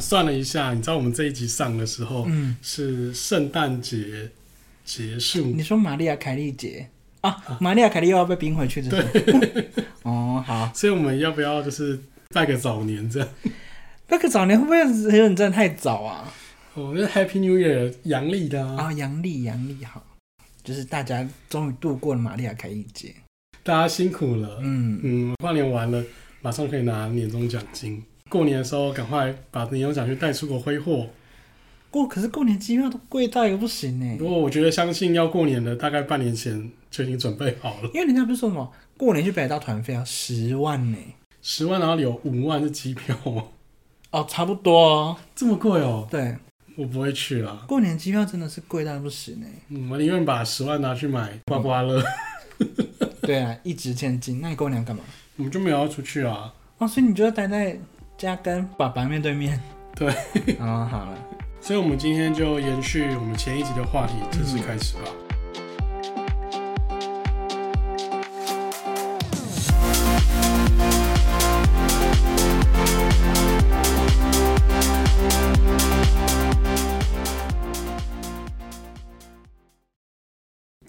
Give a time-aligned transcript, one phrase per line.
[0.00, 4.30] 算了一下，你知道我们这一集上的时候，嗯，是圣诞节
[4.84, 5.46] 结束。
[5.46, 6.88] 你说玛利亚凯莉节
[7.20, 7.58] 啊？
[7.60, 9.00] 玛利亚凯莉又要被冰回去，对。
[10.02, 10.72] 哦，好。
[10.74, 11.98] 所以我们要不要就是
[12.30, 13.28] 拜个早年这样？
[14.06, 16.32] 拜个早年会不会有点真的太早啊？
[16.74, 18.84] 我觉得 Happy New Year，阳历的啊。
[18.84, 20.02] 啊，阳历阳历好，
[20.64, 23.14] 就是大家终于度过了玛利亚凯莉节，
[23.62, 24.58] 大家辛苦了。
[24.62, 26.02] 嗯嗯，跨年完了，
[26.40, 28.02] 马上可以拿年终奖金。
[28.30, 31.06] 过年的时候，赶快把年终奖金带出国挥霍。
[31.90, 34.16] 过可是过年机票都贵到一个不行呢。
[34.16, 37.90] 不过我觉得，相信要过年的，大概半年前就已经准备好了。
[37.92, 40.96] 因为人家不是说什么过年去北海道团费要十万呢？
[41.42, 43.48] 十万，然后有五万是机票哦。
[44.12, 45.16] 哦，差不多哦。
[45.34, 46.06] 这么贵哦？
[46.08, 46.36] 对，
[46.76, 47.64] 我不会去了。
[47.66, 49.46] 过年机票真的是贵到不行呢。
[49.70, 52.00] 嗯我宁愿把十万拿去买刮刮乐。
[53.22, 54.40] 对啊，一掷千金。
[54.40, 55.02] 那你过年干嘛？
[55.38, 56.54] 我们就没有要出去啊。
[56.78, 57.76] 哦，所以你就要待在
[58.20, 59.58] 家跟爸爸面对面。
[59.96, 60.12] 对。
[60.60, 61.16] 哦，好了。
[61.58, 65.04] 所以，我们今天就延续我们前一集的话题，正式开始吧。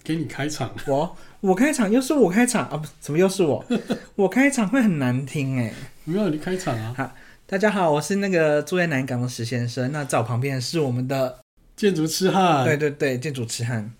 [0.04, 2.76] 给你开场，我我开场又是我开场啊？
[2.76, 3.64] 不，怎么又是我？
[4.16, 5.72] 我开场会很难听哎。
[6.04, 6.92] 没有你开场啊。
[6.94, 7.10] 好。
[7.52, 9.92] 大家好，我是那个住在南港的石先生。
[9.92, 11.38] 那在我旁边是我们的
[11.76, 12.64] 建筑痴汉。
[12.64, 13.92] 对对对，建筑痴汉。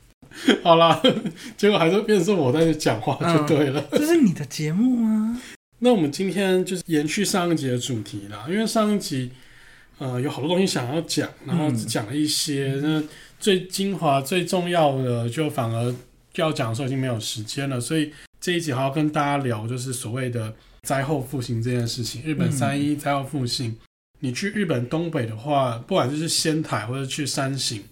[0.63, 0.99] 好啦，
[1.59, 3.85] 结果还是变成我在这讲话就对了。
[3.91, 5.39] 嗯、这是你的节目吗。
[5.81, 9.31] 那我们今天就是延续上一集的主题啦，因为上一集
[9.99, 13.09] 呃有好多东西想要讲，然后只讲了一些，那、嗯、
[13.39, 15.95] 最精华、最重要的就反而
[16.33, 20.55] 就要讲的时候已经没有时间了，所以这一集还要跟大家聊，就是所谓的。
[20.87, 23.79] 灾后复兴这件事情，日本三一灾后复兴，嗯、
[24.19, 27.85] 你去日本东北的话，不管就是仙台或者去山形，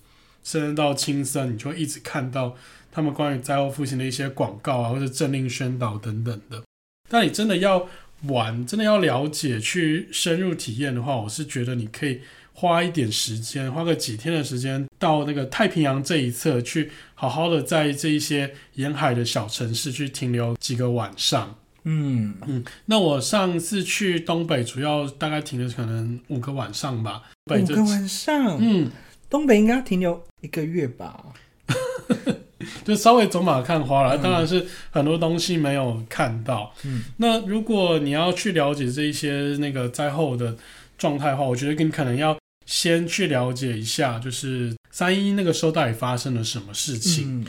[0.42, 2.56] 甚至到青森，你就会一直看到
[2.91, 6.60] 他们关于灾后复兴的一些广告啊，或者政令宣导等等的。
[7.09, 7.88] 但你真的要
[8.25, 12.20] 玩，真的要了解，去深入体验的话，我是觉得你可以
[12.53, 21.56] 花一点时间，花个几天的时间，到那个太平洋这一侧去，好好的在这一些沿海的小城市去停留几个晚上。
[21.84, 27.22] 嗯嗯，那我上次去东北，主要大概停了可能五个晚上吧。
[27.46, 28.91] 五个晚上，嗯，
[29.28, 31.24] 东北应该停留一个月吧？
[32.84, 36.74] 就稍微走马看花了，当然是很多东西没有看到。
[36.84, 40.56] 嗯，那如果你要去了解这一些那个灾后的
[40.98, 42.36] 状态的话，我觉得你可能要
[42.66, 47.40] 先去了解一下，就是三一那个时候到底发生了什么事情。
[47.40, 47.46] 嗯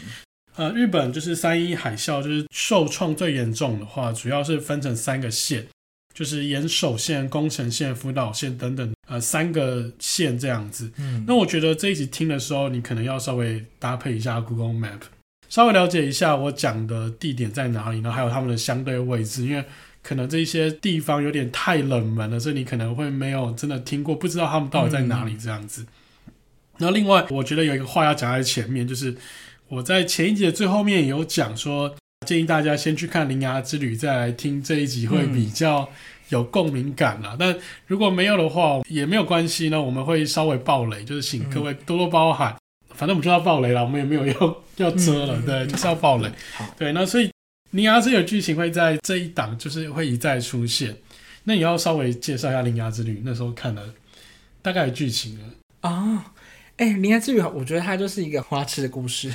[0.61, 5.65] 呃，日本就是三一海啸，就是受创最严重的话，主要是分成三个县，
[6.13, 10.91] 就是岩手县、宫城县、福岛县等等，呃，三个县这样子。
[10.97, 14.99] 嗯，那我觉得这一集听的时候，你可能要稍微搭配一下 Google Map，
[15.49, 19.65] 稍微了解一下我讲的地点在哪里，然后还有他们的相对位置，因为
[20.03, 25.87] 可能这些地方有点太冷门了，所以你可能会没有真的听过，不知道他们到底在哪里这样子。
[26.77, 29.17] 那、嗯、另外，我觉得有一个话要讲在前面，就是。
[29.71, 31.95] 我在前一集的最后面有讲说，
[32.27, 35.89] 建议大家先去看《铃芽之旅》，再来听这一集会比较
[36.27, 37.29] 有共鸣感啦。
[37.31, 39.81] 嗯、但如果没有的话，也没有关系呢。
[39.81, 42.51] 我们会稍微爆雷，就是请各位多多包涵。
[42.51, 46.29] 嗯、反正我们就要爆雷了，我们也没有要要遮了，嗯、对，就是要爆雷。
[46.53, 47.27] 好，对，那所以
[47.69, 50.93] 《铃芽之旅》的剧情会在这一档就是会一再出现。
[51.45, 53.81] 那你要稍微介绍一下《铃芽之旅》那时候看的
[54.61, 56.33] 大概的剧情了啊。
[56.81, 59.31] 哎，铃芽之旅，我觉得它就是一个花痴的故事，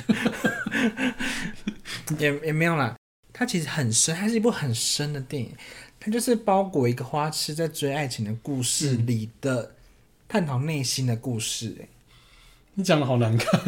[2.19, 2.93] 也也没有啦。
[3.31, 5.49] 它其实很深，它是一部很深的电影。
[5.97, 9.71] 它就是包裹一个花痴在追爱情的故事里的
[10.27, 11.73] 探讨内心的故事。
[11.79, 11.87] 哎，
[12.73, 13.61] 你讲的好难看。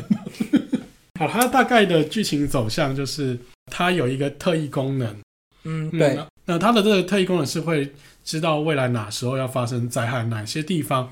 [1.18, 3.40] 好，它大概的剧情走向就是，
[3.72, 5.18] 它有一个特异功能。
[5.64, 6.18] 嗯，对。
[6.18, 7.94] 嗯，那它的这个特异功能是会
[8.26, 11.10] 知道未来哪时候要发生灾害，哪些地方。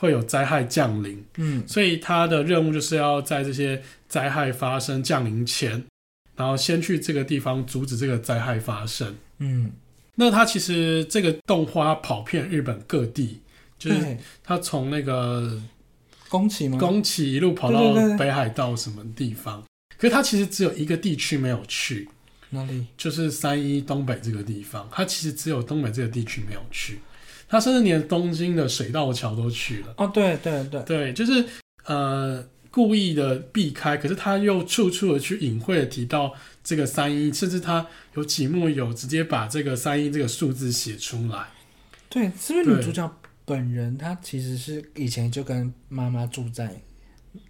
[0.00, 5.84] 会有灾害降临，嗯，所以他的任务就是要在这些灾害发生降临前，
[6.34, 9.70] 然后先去这个地方阻止这个灾害发生，嗯，
[10.14, 13.42] 那他其实这个动画跑遍日本各地，
[13.78, 15.60] 就是他从那个
[16.30, 16.78] 宫崎吗？
[16.78, 19.62] 宫崎一路跑到北海道什么地方？
[19.98, 22.08] 可是他其实只有一个地区没有去，
[22.48, 22.86] 哪里？
[22.96, 26.98] 就是三一东北这个地方，他其实只有东北这个地区没有去。
[27.50, 31.44] 他甚至连东京的水道桥都去了哦，对对对对，就是
[31.84, 36.32] 呃故意的避开，可是他又处处的去隐晦的提到
[36.62, 41.48] 这个三一，甚至他有几幕有直接把这个三一这个数字写出来。
[42.08, 43.12] 对，是不是女主角
[43.44, 46.80] 本人她其实是以前就跟妈妈住在，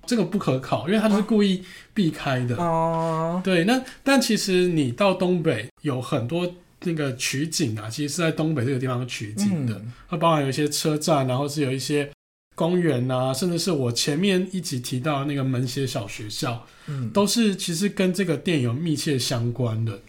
[0.07, 1.63] 这个不可考，因为他是故意
[1.93, 2.57] 避开的。
[2.57, 6.55] 哦，对，那但其实你到东北有很多
[6.85, 12.11] 那个取景啊，其实是在东北这个地方取景的，它、嗯、包含有一些车站，然后是有一些
[12.55, 20.01] 公园啊，甚至是我前面一集提到的那个门胁小学校，嗯，都是其实跟这个电影有密切相关的。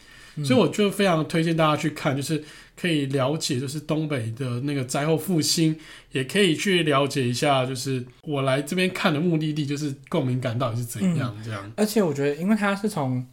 [0.45, 2.41] 所以我就非常推荐大家去看，就是
[2.79, 5.75] 可以了解，就是东北的那个灾后复兴，
[6.13, 11.61] 也可以去了解一下，就是我来这边看的目的地，就是共鸣感到底是怎样这样。
[11.65, 13.23] 嗯、而且我觉得，因为它是从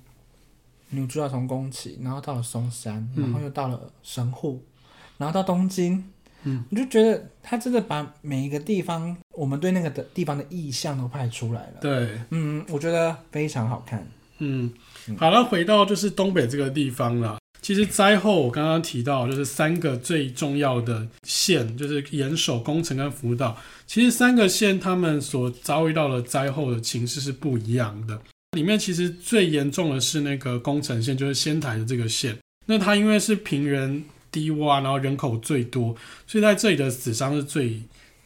[0.91, 4.73] 女主角从宫崎，然后到了松山，然后又到了神户，嗯、
[5.19, 6.05] 然后到东京，
[6.45, 11.75] 嗯，我就觉得他真的把每一个地方，我们对那个的地方的意象都拍出来了。
[11.81, 14.07] 对，嗯，我觉得非常好看。
[14.39, 14.73] 嗯。
[15.17, 17.39] 好了，回到就是东北这个地方了。
[17.63, 23.57] 其实灾后我刚刚提到，就是三个最重要的县，就是岩手、宫城跟福岛。
[23.87, 28.21] 其实三个县他们所遭遇到的灾后的情势是不一样的。
[28.53, 32.37] 里面其实最严重的是那个宫城县，就是仙台的这个县。
[32.67, 35.97] 那它因为是平原低洼，然后人口最多，
[36.27, 37.83] 所以在这里的死伤是最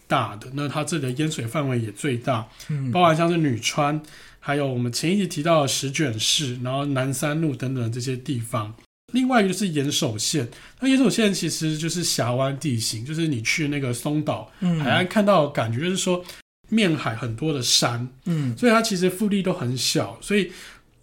[0.06, 0.48] 大的。
[0.54, 2.48] 那它这里的淹水范围也最大，
[2.92, 4.00] 包含像是女川。
[4.44, 8.74] 还有我们前一集提到的石卷市，然后南山路等等这些地方。
[9.12, 10.48] 另外一个就是岩手县，
[10.80, 14.50] 那岩手县其实就是峡湾地形，就是你去那个松岛
[14.82, 16.24] 海岸看到的感觉，就是说
[16.72, 20.18] 面海很多的山，嗯，所以它其实腹地都很小。
[20.22, 20.50] 所以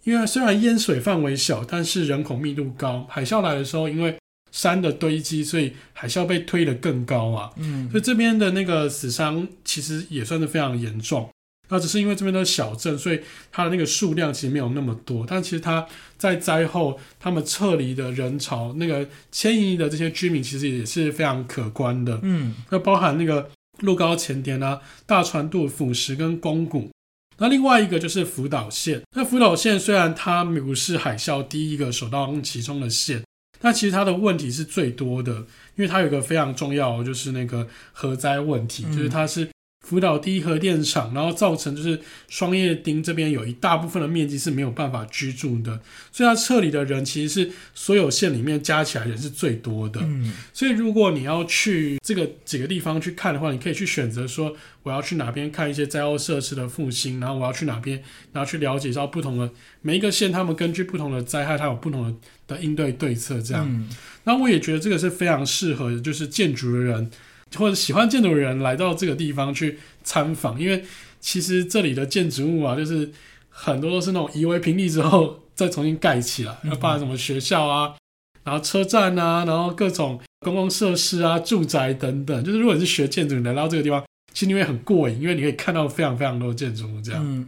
[0.02, 4.16] 因为虽然淹水范围小，但是人口密度高，海啸来的时候，因为
[4.50, 11.30] 山的堆积，所以海啸被推得更高啊，嗯，所以这边的那个死伤其实也算是非常严重。
[11.72, 13.20] 那只是因为这边的小镇，所以
[13.52, 15.24] 它的那个数量其实没有那么多。
[15.24, 15.86] 但其实它
[16.18, 22.18] 在灾后，他们撤离的人潮，那个迁移的这些居民，其实也是非常可观的。
[22.24, 23.48] 嗯，那包含那个
[23.80, 26.90] 鹿高前田啊、大船渡、腐蚀跟宫古。
[27.38, 29.02] 那另外一个就是福岛县。
[29.16, 33.24] 那福岛县虽然它不是海啸第一个首当其冲的县，
[33.60, 35.32] 但其实它的问题是最多的，
[35.76, 39.48] 因为它有一个非常重要，就是那个核灾问题，就是它是。
[39.90, 45.80] 福岛第一核电厂，然后造成就是双叶町这边有一大部分的面积是没有办法居住的，
[46.12, 49.98] 所以它撤离的人其实是所有县里面加起来人是最多的。
[50.04, 54.54] 嗯，所以如果你要去这个几个地方去看的话，你可以去选择说
[54.84, 58.00] 我要去哪边看一些灾后设施的复兴，然后我要去哪边，
[58.32, 59.50] 然后去了解到不同的
[59.82, 62.14] 每一个县，他们根据不同的灾害，它有不同的
[62.46, 63.66] 的应对对策这样。
[63.68, 63.88] 嗯，
[64.22, 67.10] 那我也觉得这个是非常适合的，就是建筑的人。
[67.56, 70.84] 或者喜欢建筑的人来到这个地方去参访，因为
[71.20, 73.10] 其实这里的建筑物啊，就是
[73.48, 77.96] 很多都是那种夷为平地之后再重新盖起来，要包含什么学校啊，
[78.44, 82.44] 然后车站啊，然后各种公共设施啊、住宅等等。
[82.44, 87.22] 就是如果你是学建筑，你来到这个地方，其实你会很过瘾，因为你可以看到非常非常多的建筑物这样。
[87.22, 87.46] 嗯。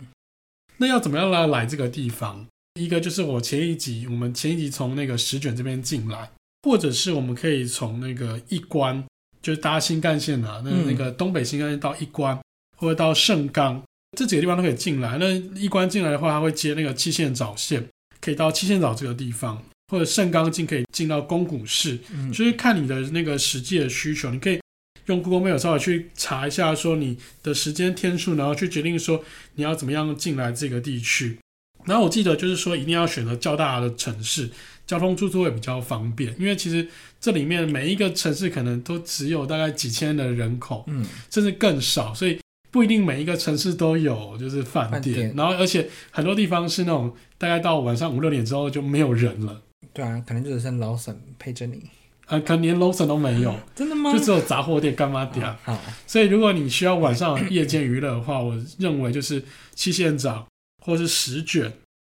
[0.79, 2.47] 那要怎么样来来这个地方？
[2.81, 6.31] 一个就是我前一集，我们前一集从那个石卷这边进来，
[6.63, 9.05] 或者是我们可以从那个一关。
[9.43, 12.41] 就是搭新干线啊，那那个东北新干线到一关、嗯、
[12.79, 13.83] 或者到盛冈
[14.17, 15.19] 这几个地方都可以进来。
[15.19, 17.85] 那一关进来的话，它会接那个七线早线，
[18.21, 24.31] 可以到七线早这个地方，或者盛冈进可以进到宫古市，嗯、就是看你的那个实际的需求。
[24.31, 24.61] 你可以
[25.07, 31.39] 用 Google Maps 稍微去查一下，说你的时间天数，然后去决定说你要怎么样进来这个地区。
[31.85, 34.49] 然后我记得就是说，一定要选择较大的城市。
[34.93, 36.87] 交通出租会比较方便，因为其实
[37.19, 42.39] 这里面每一个城市可能都只有大概几千的人口，嗯，甚至更少，所以
[42.71, 45.01] 不一定每一个城市都有就是饭店。
[45.01, 45.35] 饭店。
[45.35, 49.63] 然后而且很多地方是那种大概到晚上五六点之后就没有人了。
[49.95, 51.83] 对啊，可能就只剩 Lawson 陪着你，
[52.27, 54.13] 呃，可能连 Lawson 都没有， 真的吗？
[54.13, 55.57] 就只有杂货店、干妈店。
[55.63, 59.43] 好，所以如果你需要晚上夜间娱乐的话，我认为就是
[59.75, 60.45] 七线沼
[60.85, 61.73] 或是十卷。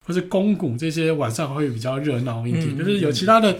[0.09, 3.55] 或是宫古这些晚上会比较热闹一点，嗯、就是有其他的，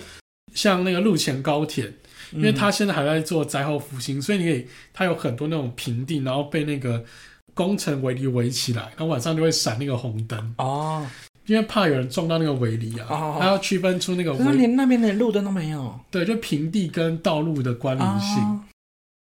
[0.55, 1.85] 像那个陆前高铁，
[2.33, 7.05] 嗯、因为它现在还在做灾后复兴，所以你可以，它有很多那种平地，然后被那个
[7.53, 11.07] 工程围篱围起来，然后晚上就会闪那个红灯哦，
[11.45, 18.43] 因为怕有人撞到那个围篱啊，它、哦、要区分出那个，那连那边的路灯都没有，对，就平地跟道路的关联性。
[18.43, 18.65] 哦、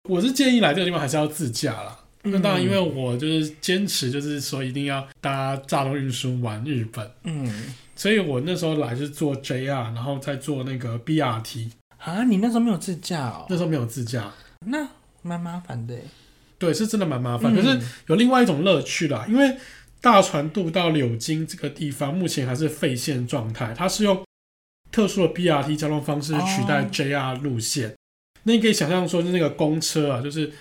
[0.09, 1.97] 我是建议来这个地方还是要自驾啦。
[2.25, 7.09] 那当然，因为我就是坚持，就是说一定要搭大众运输玩日本。
[7.23, 11.71] 嗯，所以我那时候来是坐 JR，然后再坐那个 BRT。
[11.97, 13.45] 啊，你那时候没有自驾哦？
[13.49, 14.31] 那时候没有自驾，
[14.65, 14.87] 那
[15.21, 15.95] 蛮麻烦的。
[16.57, 17.53] 对，是真的蛮麻烦。
[17.53, 19.57] 嗯、可是有另外一种乐趣啦，因为
[20.01, 24.23] 大船渡到柳津这个地方目前还是废线状态，它是用
[24.91, 27.89] 特殊的 BRT 交通方式取代 JR 路线。
[27.89, 27.93] 哦
[28.47, 30.51] 那你可以想象说，就是那个公车啊，就是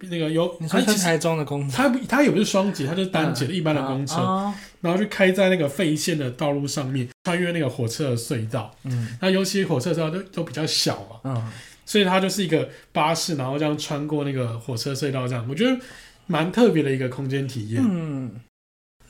[0.00, 8.74] 那个有，你说是台中的公车，它它也不是双节，它就是单节的一般的公车，然后就开在那个废线的道路上面，穿越那个火车的隧道。
[8.84, 11.50] 嗯，那尤其火车隧道都都比较小嘛，嗯，
[11.84, 15.76] 所以它就是一个巴士，然后这样穿过那个火车隧道，这样我觉得
[16.26, 17.82] 蛮特别的一个空间体验。
[17.84, 18.40] 嗯。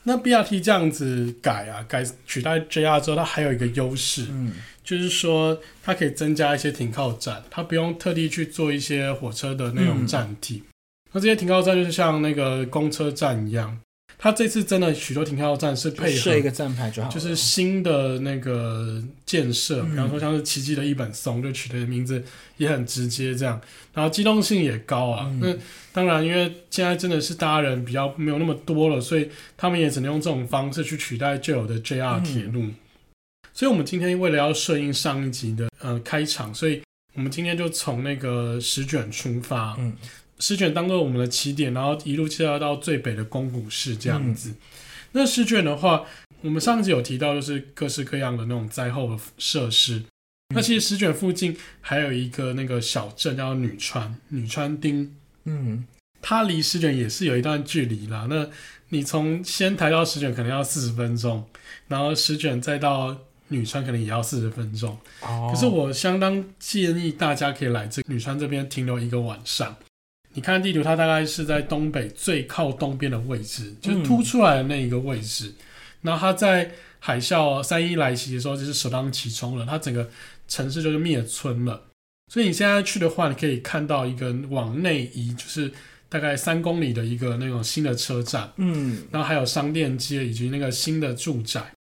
[0.03, 10.63] 那 BRT 这样子改啊，改取代 JR 之后，它还有一个优势，嗯，就是说它可以增加一些停靠站，它不用特地去做一些火车的那种站体。
[10.65, 10.69] 嗯、
[11.11, 13.79] 那这些停靠站就是像那个公车站一样。
[14.21, 22.21] 它这次真的许多停靠站是配合一个站牌就好，就是新的那个建设，比方说像是奇迹的一本松，就取的名字
[22.57, 23.61] 也很直接，这样，
[23.93, 25.25] 然后机动性也高啊。
[25.31, 25.55] 嗯、那
[25.93, 32.63] 当然，因为现在真的是大人比较没有那么多了，所以他们也只能用这种方式去取代旧有的 JR 铁路。
[32.63, 32.75] 嗯、
[33.53, 36.81] 所以，我们今天为了要顺应上一集的呃开场，所以
[37.13, 39.77] 我们今天就从那个十卷出发。
[39.79, 39.93] 嗯
[40.39, 44.49] 十卷当做我们的起点，然后一路介绍到最北的宫古市这样子。
[44.49, 44.55] 嗯、
[45.11, 46.05] 那石卷的话，
[46.41, 49.97] 我们上集有提到，就是各式各样的那种灾后的设施。
[49.97, 50.05] 嗯、
[50.55, 55.13] 那其实石卷附近还有一个那个小镇叫女川，女川町。
[55.43, 55.85] 嗯，
[56.21, 58.27] 它离石卷也是有一段距离啦。
[58.29, 58.47] 那
[58.89, 61.45] 你从仙台到石卷可能要四十分钟，
[61.87, 63.17] 然后石卷再到
[63.49, 64.97] 女川可能也要四十分钟。
[65.21, 65.51] 哦。
[65.53, 69.75] 可是我相当建议大家可以来这女川这边停留一个晚上。
[70.33, 75.47] 你看地图，它大概是在东北最靠东边的位置，就是凸出来的那一个位置。
[75.47, 75.55] 嗯、
[76.03, 80.09] 然后它在海啸三一来袭的时候，就是首当其冲了，它整个
[80.47, 81.81] 城市就是灭村了。
[82.31, 85.71] 所以你现在去的话，你可以看到一个往内移，就是
[86.07, 91.73] 大概三公里的一个那种新的车站，嗯，然后还有商店街以及那个新的住宅。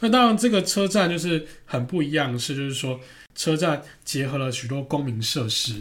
[0.00, 3.00] 那当然，这个车站就是很不一样的是，就是说
[3.34, 5.80] 车站结合了许多公民设施。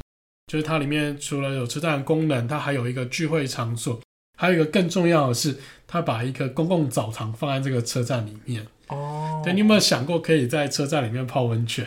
[0.56, 4.00] 就是它里面除了有车站的功能，它还有一个聚会场所，
[4.38, 5.54] 还有一个更重要的是，
[5.86, 8.66] 它把一个公共澡堂放在这个车站里面。
[8.88, 11.86] 哦，对，你有没有想过可以在车站里面泡温泉？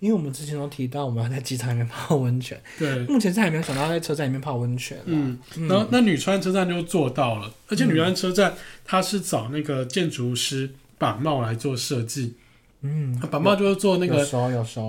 [0.00, 2.60] 因为我们之前都提到我们要在机场里面泡温泉。
[2.76, 4.98] 对，目前是还没有想到在车站里面泡温泉。
[5.04, 12.34] 嗯，然后那女川车站就做到了，而且女川车站它是找那个建筑师板茂来做设计。
[12.86, 14.22] 嗯，板茂就是做那个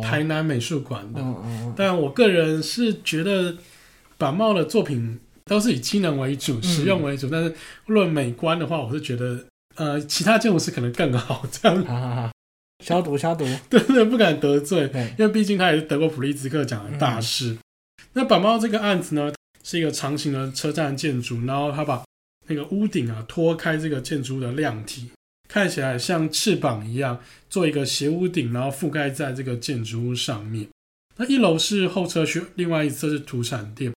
[0.03, 3.55] 台南美术馆的，嗯嗯，但我个人是觉得
[4.17, 7.29] 板茂的作品都是以机能为主，实用为主。
[7.29, 11.47] 但是论美观的话，我是觉得呃，其他建筑师可能更好。
[11.49, 12.31] 这样，哈哈哈，
[12.83, 17.57] 消毒消毒， 对对，不敢得罪，因为毕竟他也是得过普利兹克奖的大师。
[18.11, 19.33] 那板茂这个案子呢，
[19.63, 22.03] 是一个长形的车站建筑，然后他把
[22.47, 25.09] 那个屋顶啊拖开，这个建筑的量体。
[25.47, 30.67] 看起来像翅膀一样，做一个斜屋顶，然后覆盖在这个建筑物上面。
[31.17, 33.93] 那一楼是候车区，另外一侧是土产店。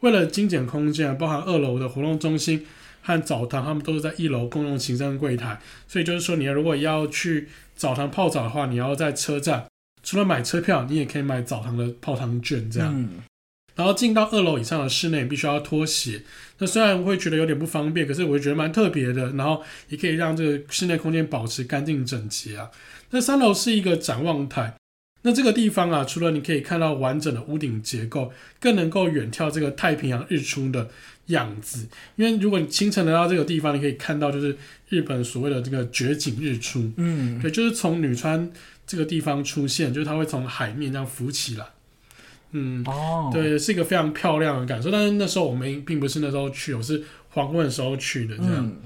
[0.00, 2.66] 为了精简空间，包含二楼的活动中心
[3.02, 5.60] 和澡堂，他们都是在一楼共用行政柜台。
[5.86, 9.66] 所以就是说，你如果要去澡堂泡澡的话，你要在车站，
[10.02, 13.08] 除了买车票，你也可以买澡堂的泡汤券，这样。
[13.74, 16.22] 然后进到二楼以上的室内，必须要脱鞋。
[16.58, 19.30] 那虽然会觉得有点不方便，可是我会觉得蛮特别的。
[19.32, 22.70] 然后也可以让这个室内空间保持干净整洁啊。
[23.10, 24.74] 那三楼是一个展望台。
[25.24, 30.88] 那这个地方啊，除了你可以看到完整的屋顶结构，更能够远眺这个太平洋日出的
[31.26, 31.86] 样子。
[32.16, 34.56] 因为如果你清晨来到这个地方，你可以看到就是
[34.88, 36.90] 日本所谓的这个绝景日出。
[36.96, 38.50] 嗯，对，就是从女川
[38.84, 41.66] 这个地方出现，就是它会从海面这样浮起来。
[42.52, 44.90] 嗯，哦，对，是一个非常漂亮的感受。
[44.90, 48.36] 但是那时候我们并不是那时候去，我是黄昏的时候去的。
[48.36, 48.82] 这样，嗯、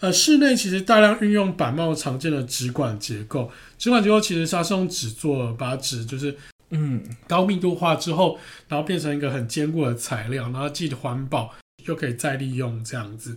[0.00, 3.50] 呃，室内其实大量运用板帽常见的纸管结构。
[3.78, 6.34] 纸管结构其实它是用纸做，把纸就是
[6.70, 11.54] 嗯高密度化之后，然后变成一个很坚固的材料，然后既环保
[11.86, 13.36] 又可以再利用这样子。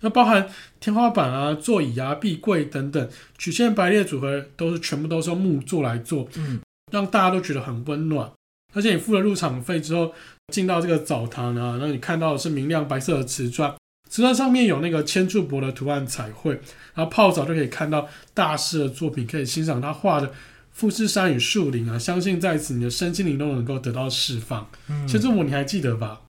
[0.00, 0.48] 那包含
[0.78, 6.60] 天花板啊、座椅啊、壁柜等等曲线排列组合，都是全部都是用木做来做，嗯，
[6.92, 8.30] 让大家都觉得很温暖。
[8.76, 10.12] 而且你付了入场费之后，
[10.52, 13.74] 进到这个澡堂啊，那你看到的是明亮白色的瓷砖，
[14.10, 16.52] 瓷砖上面有那个千柱博的图案彩绘，
[16.94, 20.30] 然后泡澡就可以看到大师的作品，可以欣赏他画的
[20.72, 24.68] 富士山与树林啊，相信在此你的身心灵都能够得到释放。
[24.90, 26.20] 嗯、千柱博你还记得吧？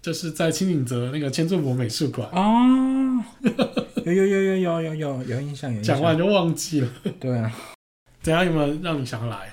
[0.00, 3.22] 就是在轻井泽那个千柱博美术馆哦，
[4.06, 5.96] 有有有有有有有有印象，有印象。
[5.96, 6.88] 讲完就忘记了。
[7.20, 7.52] 对啊，
[8.22, 9.52] 怎样有没有让你想要来？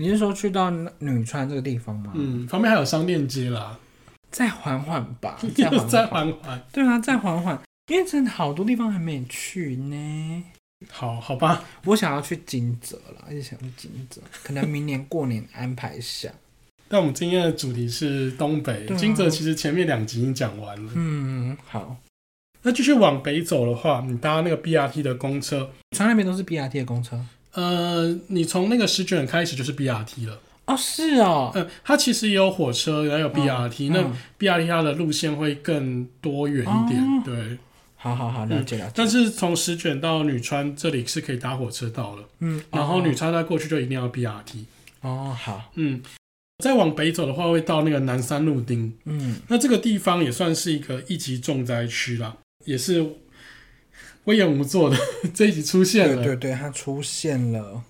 [0.00, 2.12] 你是说去到女川这个地方吗？
[2.14, 3.76] 嗯，旁边还有商店街啦。
[4.30, 5.88] 再缓缓吧， 再缓缓。
[5.88, 6.62] 再缓缓。
[6.72, 10.44] 对啊，再缓缓，因为真的好多地方还没去呢。
[10.88, 11.64] 好，好吧。
[11.84, 16.30] 我想要去金泽了，一直想去金泽，可能明年过年安排一下。
[16.88, 20.92] 但我们今天的主题是东北，啊、金泽其实前面两集已经讲完了。
[20.94, 21.96] 嗯，好。
[22.62, 27.18] 那继续往北走的话，你搭那个 BRT 的公车，船那边都是 BRT 的公车。
[27.58, 30.40] 呃，你从那个石卷开始就是 BRT 了。
[30.66, 31.50] 哦，是哦。
[31.56, 37.02] 嗯，它其实也有火车，也有 BRT，、哦、那 BRT 它的路线会更多元一点。
[37.02, 37.58] 哦、对，
[37.96, 38.92] 好好好，了解了解。
[38.94, 42.22] 但是从石卷到女川这里是可以搭火车到了。
[42.38, 44.64] 嗯，然后女川再过去就一定要 BRT。
[45.00, 45.72] 哦，好。
[45.74, 46.00] 嗯，
[46.62, 48.92] 再往北走的话，会到那个南山路町。
[49.06, 52.36] 嗯，那这个地方也算是一个一级重灾区啦。
[52.64, 53.04] 也是
[54.28, 54.96] 隈研吾做的
[55.32, 57.82] 这一集出现了，对对对，他出现了，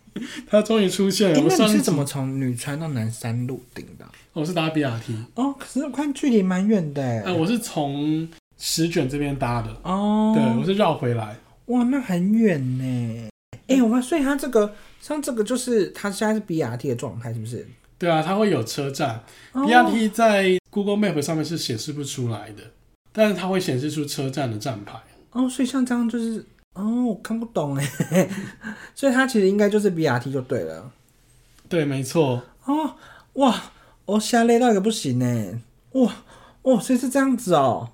[0.47, 1.41] 他终于出现了。
[1.49, 4.07] 那你是怎么从女川到南山路顶的？
[4.33, 7.03] 我是搭 BRT 哦，可是我看距离蛮远的。
[7.03, 11.37] 哎、呃，我是从石卷这边搭的哦，对，我是绕回来。
[11.67, 13.29] 哇，那很远呢。
[13.67, 17.67] 哎、欸，我们所以它这个像这个就是它现在是 BRT 的状态，是不是？
[17.99, 19.21] 对啊，它会有车站、
[19.53, 22.63] 哦、，BRT 在 Google Map 上面是显示不出来的。
[23.11, 24.93] 但是它会显示出车站的站牌
[25.33, 26.45] 哦，所以像这样就是
[26.75, 28.29] 哦，我看不懂哎，
[28.95, 30.91] 所以它其实应该就是 BRT 就对了，
[31.69, 32.43] 对，没错。
[32.65, 32.95] 哦，
[33.35, 33.63] 哇，
[34.05, 35.61] 我瞎累到一个不行呢，
[35.93, 36.13] 哇，
[36.63, 37.91] 哦，所以是这样子哦，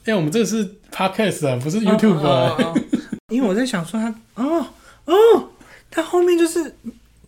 [0.00, 2.80] 哎、欸，我们这个是 Podcast 啊，不是 YouTube，、哦哦哦、
[3.30, 4.66] 因为我在想说它，哦
[5.06, 5.14] 哦，
[5.90, 6.74] 它后面就是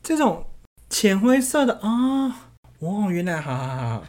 [0.03, 0.45] 这种
[0.91, 2.44] 浅灰色的啊。
[2.85, 4.05] 哦哦，原来好好好，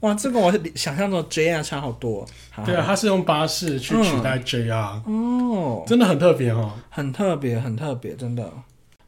[0.00, 2.26] 哇，这个我想象中 JR 差好多。
[2.64, 5.48] 对啊，它是用巴士去取代 JR，嗯。
[5.50, 8.50] 哦，真的很特别哦，很特别，很特别，真的。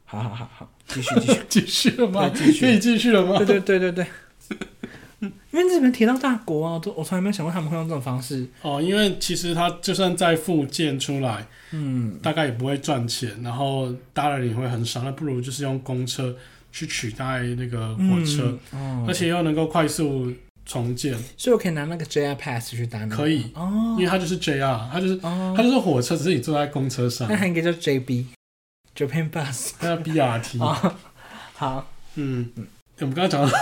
[0.05, 2.31] 好好好好，继续继续 继续了吗？
[2.33, 3.37] 继续可以继续了吗？
[3.37, 4.07] 对对对对对。
[5.51, 8.47] 因为日本铁道大国啊，都我从来没有想过他们会用这种方式。
[8.61, 16.33] 哦，因为其实它就算在复建出来，嗯，大概也不会赚钱，然后搭的人也会很少，那不如就是用公车。
[16.71, 20.31] 去取代那个火车，嗯哦、而且又能够快速
[20.65, 23.05] 重建，所以我可以拿那个 JR Pass 去搭。
[23.07, 27.27] 可以，哦，因为它就是 JR，它就是，哦、它就是火车，只是你坐在公车上。
[27.27, 28.25] 那还有一个叫 JB
[28.95, 30.61] Japan Bus，它叫 BRT。
[30.61, 30.95] 哦、
[31.53, 32.67] 好，嗯嗯，
[32.99, 33.57] 我们刚刚讲到，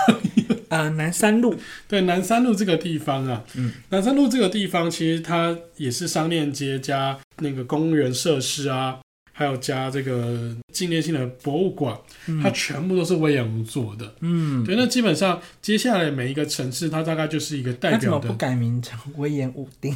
[0.69, 1.55] 呃，南山路，
[1.87, 8.99] 对，南山路这个地方啊，嗯，南山路这个地方其实它也是商店街加那个公园设施啊。
[9.37, 11.95] 还有加这个纪念性的博物馆，
[12.25, 14.15] 嗯、它全部都是隈研吾做的。
[14.21, 18.01] 嗯，对，那基本上接下来每一个城市，它大概就是一个代表的。
[18.01, 19.95] 怎么不改名成威严武定？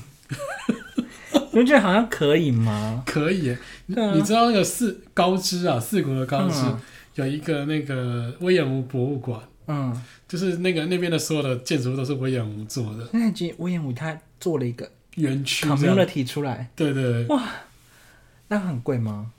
[1.53, 3.01] 你觉得好像可以吗？
[3.03, 6.79] 可以，你、啊、你知道那个四高知啊，四国的高知、嗯、
[7.15, 9.41] 有一个那个隈研吾博物馆。
[9.65, 13.09] 嗯，就是那个那边的所有的建筑物都是隈研吾做的。
[13.11, 16.69] 那今隈研吾他做了一个园区，用了提出来。
[16.75, 17.43] 对对对，哇。
[18.51, 19.31] 那很贵吗？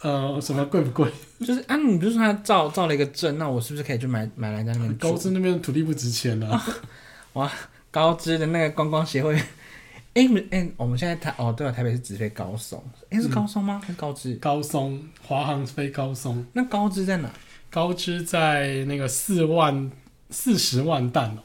[0.00, 1.12] 呃，什么贵不贵？
[1.40, 4.94] 就是啊，你不是说他造造了一个镇，那我是不是可以去买买来在那边？
[4.96, 6.64] 高知那边土地不值钱啊！
[7.34, 7.52] 哇，
[7.90, 9.34] 高知的那个观光协会，
[10.14, 13.82] 哎哎，我们现在台哦对了，台北是直飞高松，哎是高松吗？
[13.86, 14.34] 是高知？
[14.36, 16.42] 高松，华航飞高松。
[16.54, 17.30] 那高知在哪？
[17.70, 19.90] 高知在那个四万
[20.30, 21.38] 四十万石哦，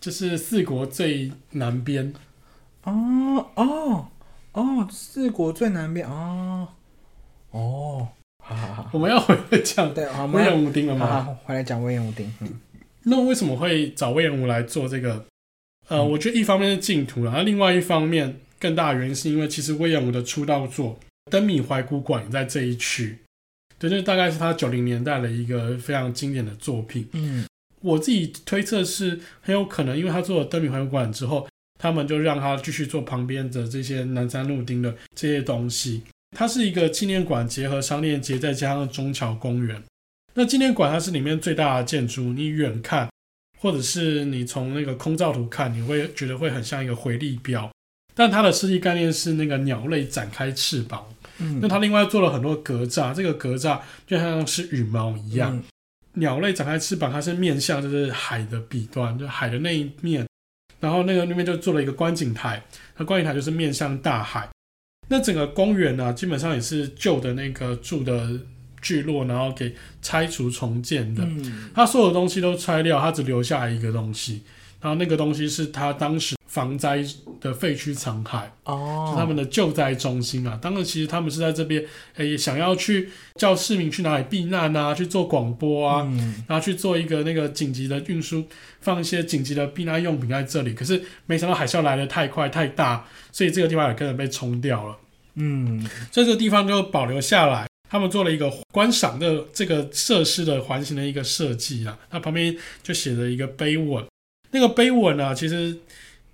[0.00, 2.14] 就是四国最南边。
[2.84, 4.08] 哦哦。
[4.58, 6.66] 哦，四国最南边哦，
[7.52, 8.08] 哦，
[8.44, 11.22] 好好好，我们要回来讲对隈研吾町了吗？
[11.22, 12.34] 好，回来讲威廉姆丁。
[12.40, 12.48] 嗯，
[13.04, 15.24] 那为什么会找威廉姆来做这个？
[15.86, 20.98] 呃，嗯、我觉得一方面是净土，然后另外一方面更大的原因是因为其实威廉姆的出道作
[21.30, 23.16] 《灯谜怀古馆》也在这一区，
[23.78, 27.08] 对，就是大概是他九零年代的一个非常经典的作品。
[27.12, 27.46] 嗯，
[27.80, 31.46] 我自己推测是很有可能，因为他做了《灯谜怀古馆》之后。
[31.78, 36.02] 他们就让他继续做旁边的这些南山路丁的这些东西。
[36.36, 39.82] 它是一个纪念馆，结合商店街，再加上中桥公园。
[40.34, 43.08] 那纪念馆它是里面最大的建筑，你远看，
[43.58, 47.70] 或者是你从那个空照图看，你会觉得会很像一个回力镖。
[48.14, 51.06] 但它的设计概念是那个鸟类展开翅膀。
[51.38, 55.56] 嗯，那它另外做了很多格栅，这个格栅就像是羽毛一样。
[55.56, 55.64] 嗯、
[56.14, 60.27] 鸟类展开翅膀，它是面向就是海的彼端，就海的那一面。
[60.80, 62.62] 然后那个那边就做了一个观景台，
[62.96, 64.48] 那观景台就是面向大海。
[65.08, 68.38] 那整个公园呢，基本上也是旧的那个住的
[68.82, 71.24] 聚落，然后给拆除重建的。
[71.24, 74.42] 嗯，它所有的东西都拆掉，它只留下来一个东西。
[74.80, 77.04] 然后那个东西是他当时防灾
[77.40, 80.58] 的废墟残骸哦，是他们的救灾中心啊。
[80.60, 81.84] 当时其实他们是在这边，
[82.16, 88.44] 诶，想要去叫市民去哪里避难啊，去做广播啊，嗯、然后去做一个那个紧急的运输，
[88.80, 90.74] 放一些紧急的避难用品在这里。
[90.74, 94.96] 可是没想到海啸来的太快太大，所以这个地方也跟着被冲掉了。
[95.36, 97.68] 嗯，所以这个地方就保留下来。
[97.90, 104.04] 他们做了一个观赏的这个设施的环形的一个设计啊，那旁边就写着一个碑文，
[104.50, 105.74] 那个碑文啊，其实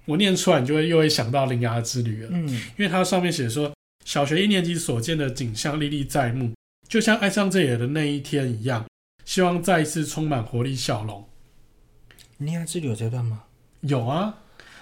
[0.06, 3.72] 我念出来，你就会又会想到铃芽之旅了，嗯，因为它上面写说，
[4.04, 6.52] 小学一年级所见的景象历历在目，
[6.88, 8.84] 就像爱上这里的那一天一样，
[9.24, 11.26] 希望再一次充满活力笑容。
[12.38, 13.44] 铃芽之旅有这段吗？
[13.80, 14.34] 有啊，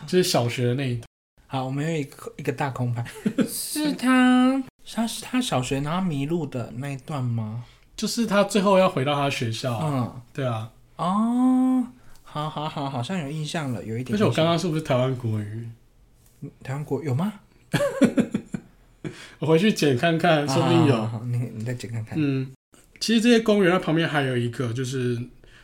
[0.07, 1.07] 就是小学的那一段。
[1.47, 3.05] 好，我们有一个一个大空白，
[3.49, 4.63] 是他。
[4.95, 7.65] 他是他小学然后迷路的那一段吗？
[7.95, 9.79] 就是他最后要回到他学校。
[9.81, 10.73] 嗯，对啊。
[10.97, 11.87] 哦，
[12.33, 14.17] 好好好，好像有印象了，有一点。
[14.17, 15.69] 而且我刚刚是不是台湾国语？
[16.65, 17.35] 台湾国有吗？
[19.39, 20.97] 我回去捡看看，说不定有。
[20.97, 22.15] 好，好，好，你你再捡看看。
[22.17, 22.51] 嗯，
[22.99, 25.21] 其实这些公园它旁边还有一个，就是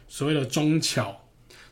[0.06, 1.24] 所谓的中桥。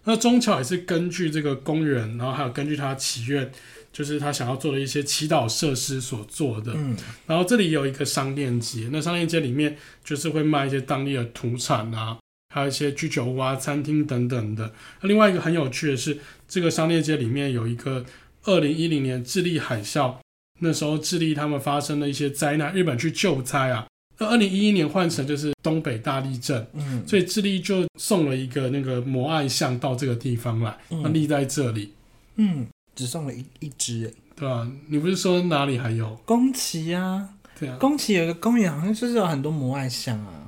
[0.05, 3.53] 那中桥也是根据这个公园，然后还有根据他祈愿。
[3.93, 6.95] 就是他想要做的一些祈祷设施所做的，嗯，
[7.27, 12.19] 然后这里有一个商店街，那商店街里面就是会卖一些当地的土产啊，
[12.57, 14.73] 还有一些居酒屋啊、餐厅等等的。
[15.03, 18.03] 那另外一个很有趣的是，这个商业街里面有一个
[18.45, 20.15] 二零一零年智利海啸，
[20.61, 23.87] 那时候智利他们发生了一些灾难，日本去救灾啊。
[24.17, 31.93] 那二零一一年换成就是东北大地震，嗯，所以智利就送了一个那个摩艾像到这个地方来，那立在这里，
[32.37, 32.67] 嗯。
[32.95, 37.29] 只送了一一只，对啊，你不是说哪里还有宫崎啊？
[37.61, 40.46] 对啊，宫崎有一个公园，好像就是有很多摩艾像啊。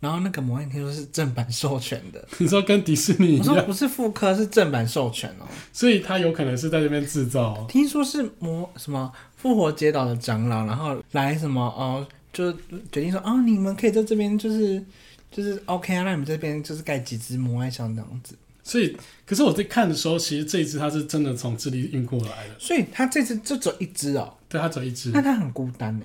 [0.00, 3.48] 然后那个摩艾听说是正版授权的， 你说跟迪士尼一样？
[3.48, 5.46] 我说不是复刻，是正版授权哦。
[5.72, 7.66] 所以他有可能是在这边制造哦。
[7.68, 12.52] 听说是魔什么复活节岛的长老，然后来什么哦，就
[12.92, 14.84] 决定说哦，你们可以在这边就是
[15.30, 18.34] 就是 OK 啊，那你们这边就是盖几只摩艾像这样子。
[18.62, 22.54] 所以，可是我在看的时候，其实这一只它是真的从智利运过来的。
[22.58, 24.34] 所以它这只就走一只哦。
[24.46, 25.10] 对，它走一只。
[25.10, 26.04] 那它很孤单呢。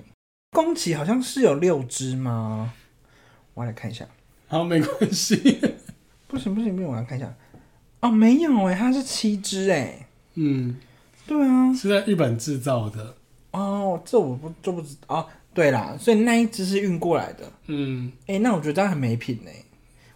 [0.50, 2.72] 宫崎好像是有六只吗？
[3.54, 4.06] 我来看一下。
[4.48, 5.36] 好，没关系。
[6.26, 7.32] 不行不行不行，我来看一下。
[8.00, 10.06] 哦，没有哎，它是七只哎。
[10.34, 10.76] 嗯，
[11.26, 13.14] 对啊，是在日本制造的。
[13.52, 15.26] 哦，这我不就不知道哦。
[15.54, 17.50] 对啦，所以那一只是运过来的。
[17.68, 19.50] 嗯，哎，那我觉得这样很没品呢。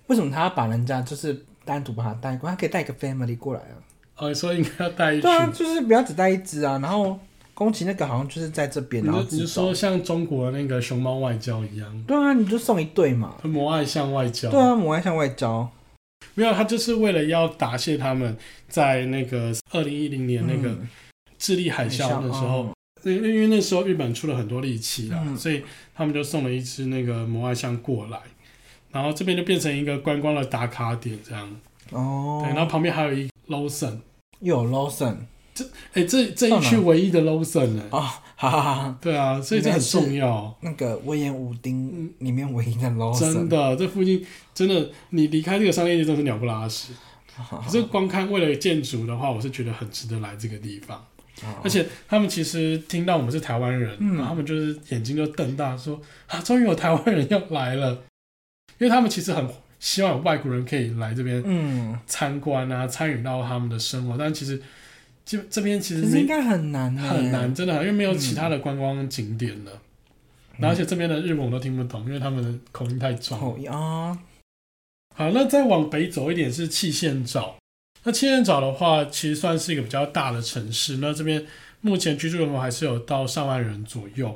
[0.09, 1.45] 为什么他要把人家就是？
[1.65, 3.77] 单独把它带过，他可以带一个 family 过来啊。
[4.17, 5.21] 哦，所以应该要带一。
[5.21, 6.79] 对啊，就是不要只带一只啊。
[6.79, 7.21] 然后
[7.59, 12.05] 宫崎那个好像就是在这边，然后你就说像中国的那个熊猫外交一样。
[12.07, 13.35] 对啊，你就送一对嘛。
[13.43, 14.49] 母爱像外交。
[14.49, 15.69] 对啊，母爱像外交。
[16.35, 18.37] 没有，他就是为了要答谢他们
[18.69, 20.79] 在那个二零一零年那个
[21.37, 25.65] 智利海啸的时候，因、嗯、因为那时候日本出了很多力气啦、嗯，所以
[25.97, 28.21] 他们就送了一只那个母爱像过来。
[28.93, 31.51] 然后这边就变成一个观光的打卡点，这样。
[31.91, 32.41] 哦。
[32.45, 33.99] 对，然后旁边还有一 Lawson，
[34.39, 35.17] 又有 Lawson，
[35.59, 37.83] 这哎这这一区唯一的 Lawson 呢？
[37.91, 38.99] 哦，哈哈哈。
[39.01, 40.57] 对啊，所以这很重要。
[40.61, 43.33] 那个威严武丁里面唯一的 Lawson。
[43.33, 46.93] 真的，这附近真的，你离开这个商业街真是鸟不拉屎。
[47.65, 51.05] 可是光看为了建筑的话，我是觉得很值得来这个地方。
[51.63, 58.03] 而且他们其实听到我们是台湾人，嗯，然后他们就是眼睛就瞪大，说啊，终于有台湾人要来了。
[58.79, 64.61] 因为他们其实很希望有外国人可以来这边参观啊，参与到他们的生活，但其实
[65.29, 69.73] 这这边其实应该很难，很难，真的，因为没有其他的观光景点了。
[70.63, 73.39] 而且这边的日文我都听不懂，因为他们的口音太重。
[73.39, 74.19] 口音啊。
[75.15, 77.57] 好，那再往北走一点是气县沼。
[78.05, 80.97] 那气县沼的话，其实算是一个比较大的城市。
[80.97, 81.45] 那这边
[81.83, 84.35] 目前居住人口还是有到上万人左右。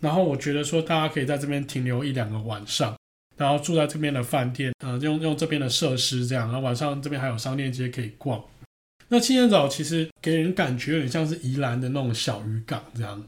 [0.00, 2.94] 然后我觉得说，大家可以在这边停留一两个晚上。
[3.38, 8.40] 然后住在这边的饭店，呃，用用这边的设施这样，然后晚上这边还有商店街可以逛。
[9.08, 13.22] 那气宪沼其实给人感觉有点像是宜兰的那种小渔港这样，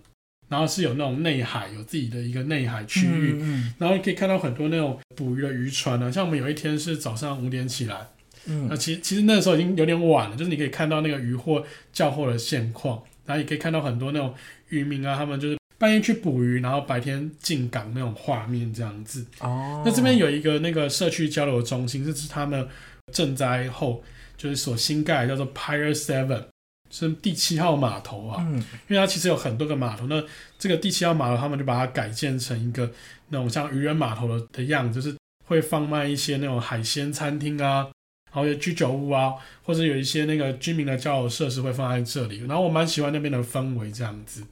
[0.49, 6.11] 然后是有那种内海，有自己的一个内海区域，嗯嗯，然后你可以看到很多那种捕鱼的渔船啊。
[6.11, 8.09] 像我们有一天是早上五点起来，
[8.47, 14.35] 嗯，那其实其实那时候已经有点晚了，就是你可以看到那个渔获叫货的现况，然后也可以看到很多那种
[14.69, 15.57] 渔民啊，他们就是。
[15.79, 19.27] 半夜去捕鱼，然后白天进港那种画面这样子。
[19.41, 19.83] 哦。
[19.85, 22.67] 那这边有一个那个社区交流中心，这是他们
[23.13, 24.03] 赈灾后
[24.37, 26.47] 就是所新盖，叫做 Pier Seven，
[26.91, 28.45] 是第七号码头啊。
[28.47, 28.55] 嗯。
[28.89, 30.23] 因为它其实有很多个码头，那
[30.59, 32.91] 这个第七号码头他们就把它改建成一个
[33.29, 37.89] 那种像渔人码头的的样子，就是会放卖一些那种海鲜餐厅啊，
[38.33, 42.39] 然后有居酒屋啊，或者有一些那个居民的交流设施会放在这里。
[42.47, 44.45] 然后我蛮喜欢那边的氛围这样子。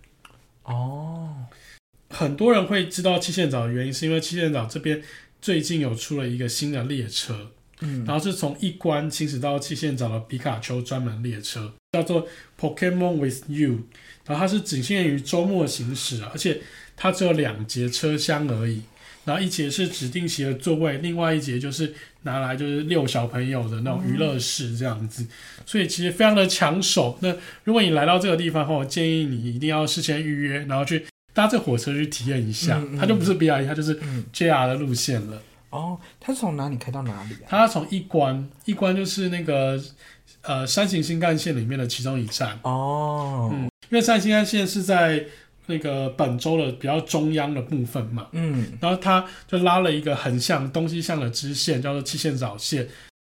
[0.63, 1.35] 哦，
[2.09, 5.03] 很多人会知道七线岛的原因，是因为七线岛这边
[5.43, 12.27] 最近有出了一个新的列车，嗯，然后是从一关行驶到气宪沼的皮卡丘专门列车，叫做
[12.61, 13.81] Pokemon with You，
[14.27, 16.61] 然后它是仅限于周末行驶，而且
[16.97, 18.83] 它只有两节车厢而已，
[19.25, 25.27] 然后一节是指定席的座位，另外一节就是拿来就是遛小朋友的那种娱乐室这样子，
[25.67, 27.19] 所以其实非常的抢手。
[27.21, 34.01] 那如果你来到这个地方后，我建议你一定要事先预约，然后去搭这火车去体验一下，它就不是 BRT，它就是
[34.33, 35.43] JR 的路线了。
[35.75, 37.47] 哦，它是从哪里开到哪里啊？
[37.49, 39.83] 它从一关，一关就是那个
[40.43, 42.57] 呃山形新干线里面的其中一站。
[42.63, 45.25] 哦，嗯，因为山形新干线是在
[45.67, 52.89] 那个本州的比较中央的部分嘛，嗯，然后它就拉了一个横向东西向的支线，叫做七线早线。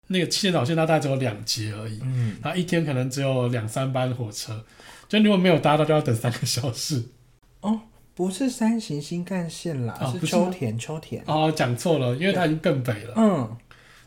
[0.08, 4.62] 那个七线早线它大概只有两节而已，嗯，然后一天可能只有两三班火车，
[5.08, 7.06] 就如果没有搭到，就要等三个小时。
[7.62, 7.80] 哦。
[8.16, 11.24] 不是山形新干线啦，哦、是秋田秋田。
[11.26, 13.14] 哦，讲错了，因为它已经更北了。
[13.18, 13.58] 嗯，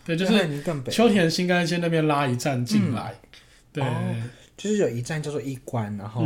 [0.05, 3.13] 对，就是秋田新干线那边拉一站进来。
[3.13, 3.29] 嗯、
[3.73, 4.23] 对、哦，
[4.57, 6.25] 就是有一站叫做一关，然后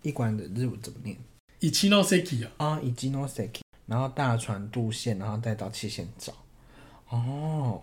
[0.00, 1.14] 一关的日文怎么念？
[1.60, 2.50] 一ノ関啊。
[2.56, 3.48] 啊，一ノ関，
[3.86, 6.30] 然后大船渡线，然后再到气线沼。
[7.10, 7.78] 哦，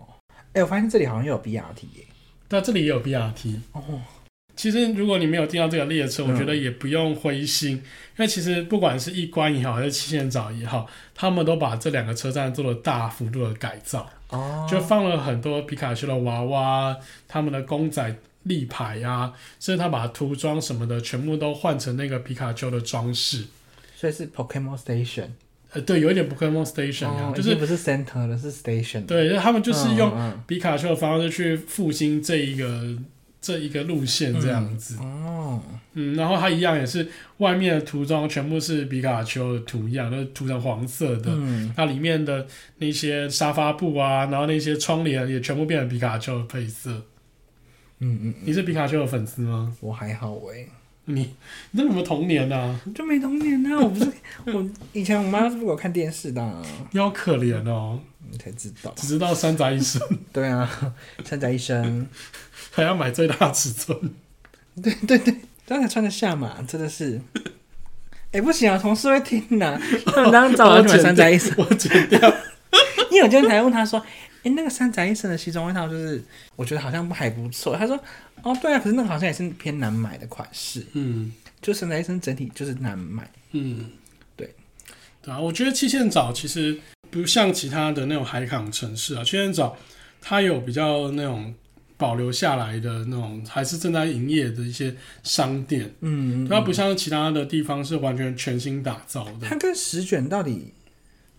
[0.54, 2.06] 哎、欸，我发现这里好像又有 BRT 耶。
[2.48, 3.60] 对，这里也有 BRT。
[3.74, 4.02] 哦。
[4.60, 7.84] 其实，如果你没有订到这个列车，我觉得也不用灰心，嗯、因
[8.18, 23.46] 为其实不管是一关也好，还是七线早也好，他们都把这两个车站做了大幅度的改造，哦，就放了很多皮卡丘的娃娃，他们的公仔立牌啊，甚至他把涂装什么的全部都换成那个皮卡丘的装饰，
[23.96, 25.28] 所以是 Pokemon Station，
[25.72, 30.12] 呃，对，有一点 Pokemon Station 一样，哦、就是不是 Center 的，是 Station，对，他们就是用
[30.46, 32.98] 皮卡丘的方式去复兴这一个。
[33.42, 41.32] 这一个路线这样子，嗯，哦、嗯，然后它一样也是外面的涂装全部是皮卡丘的图样，都涂成黄色的。
[41.32, 42.46] 嗯，它里面的
[42.80, 46.92] 那些沙发布啊，然后那些窗帘也全部变成皮卡丘的配色。
[48.00, 49.74] 嗯嗯，你是皮卡丘的粉丝吗？
[49.80, 50.68] 我还好喂，
[51.06, 51.34] 你
[51.72, 52.80] 你怎么童年啊？
[52.94, 53.80] 就没童年啊！
[53.80, 54.12] 我不是
[54.54, 58.00] 我以前我妈是不给我看电视的，啊，你好可怜哦。
[58.32, 60.00] 你才知道，只知道山宅一生。
[60.32, 60.94] 对啊，
[61.26, 62.06] 山宅一生。
[62.80, 63.98] 还要买最大尺寸，
[64.82, 65.36] 对对对，
[65.68, 67.22] 这样才穿得下嘛，真的是。
[68.32, 69.82] 哎、欸，不行啊，同事会听呐、啊。
[70.06, 72.20] 他们当时找我去买山宅一生，我剪掉。
[73.10, 74.00] 因为我今天才问他说
[74.44, 76.24] ：“哎、欸，那个山宅一生的西装外套，就是
[76.56, 78.00] 我觉得好像还不错。”他说
[78.44, 83.28] ：“哦，对啊，可是那个好像也是偏难买的款式。”嗯，就山宅一生整体就是难买。
[83.54, 83.90] 嗯，
[84.36, 84.54] 对。
[85.24, 89.74] 对啊，我觉得七线沼其实不像其他的那种海港城市啊，七线沼
[90.22, 91.52] 它有比较那种。
[92.00, 99.50] 保留下来的那种还是正在营业的一些商店，嗯，它不像其他的地方是完全全新打造的。
[99.50, 100.74] 它跟石卷到底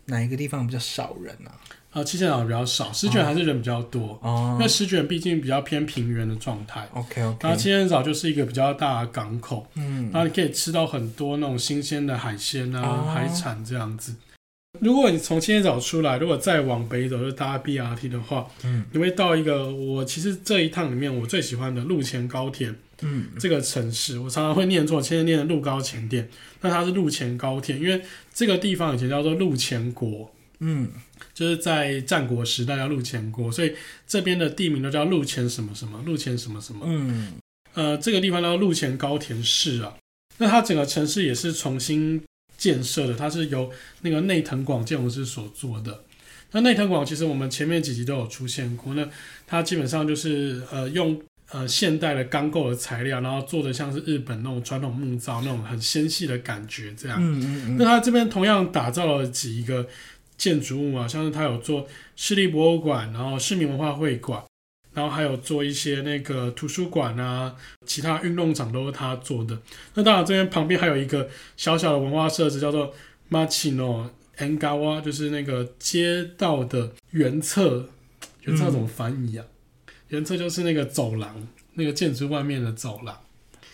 [0.04, 1.56] 哪一个地方比较少人啊？
[1.92, 4.56] 啊，气线岛比较少，石卷还是人比较多哦。
[4.58, 6.86] 因为石卷毕竟比较偏平原的状态。
[6.92, 7.38] OK OK。
[7.40, 14.14] 然后七线岛就是一个比较大的港口，嗯，然后你可以吃到很多那种新鲜的海鲜啊、哦、海产这样子。
[14.80, 26.28] 如果你从气线岛出来，如果再往北走，就搭 BRT 的话，嗯，你会到一个我其实这一趟里面我最喜欢的陆前高田，嗯，这个城市我常常会念错，现在念的陆高前店，
[26.62, 28.00] 那它是陆前高田，因为
[28.32, 30.88] 这个地方以前叫做陆前国，嗯，
[31.34, 33.74] 就是在战国时代叫陆前国，所以
[34.06, 37.32] 这边的地名都叫陆前什么什么，陆前什么什么，嗯，
[37.74, 39.94] 呃，这个地方叫陆前高田市啊，
[40.38, 42.22] 那它整个城市也是重新。
[42.60, 43.70] 建设的，它是由
[44.02, 46.04] 那个内藤广建筑师所做的。
[46.52, 48.92] 那内藤广其实我们前面几集都有出现过。
[48.92, 49.08] 那
[49.46, 51.18] 它基本上就是呃用
[51.50, 57.16] 呃现代的钢构的材料，然后做的像是日本那种传统木造那种很纤细的感觉这样。
[57.18, 57.76] 嗯嗯嗯。
[57.78, 59.88] 那它这边同样打造了几个
[60.36, 64.42] 建筑物啊，像是它有做市立博物馆，然后市民文化会馆。
[65.00, 69.58] 然后还有做一些那个图书馆啊，其他运动场都是他做的。
[69.94, 72.92] 那当然这边旁边还有一个小小的文化设施，叫做
[73.30, 77.88] Machino Engawa，就是那个街道的原侧。
[78.42, 79.46] 原侧怎么翻译啊？
[79.86, 83.18] 嗯、原侧就是那个走廊，那个建筑外面的走廊。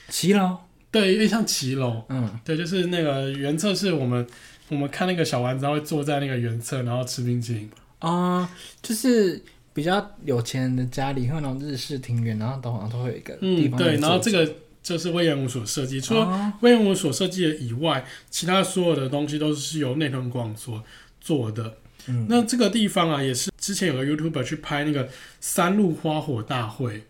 [0.08, 0.58] 骑楼？
[0.92, 2.04] 对，有点像骑楼。
[2.08, 4.24] 嗯，对，就是那个原侧是我们
[4.68, 7.68] 我们看那个小丸子，他会坐在那个原侧，然后吃冰淇淋。
[7.98, 8.48] 啊、呃，
[8.80, 9.42] 就是。
[9.76, 13.78] 比较有钱人的家里会有那种日式庭园，然后都好像都会有一个地方。
[13.78, 16.00] 嗯，对，然后这个就是威廉姆所设计。
[16.00, 20.82] 除了威廉姆所设计的以外，其他所有的东西都是由内藤广所
[21.20, 21.76] 做的。
[22.06, 25.10] 嗯，那这个地方啊，也是之前有个 YouTuber 去拍那个
[25.40, 27.02] 三鹿花火大会，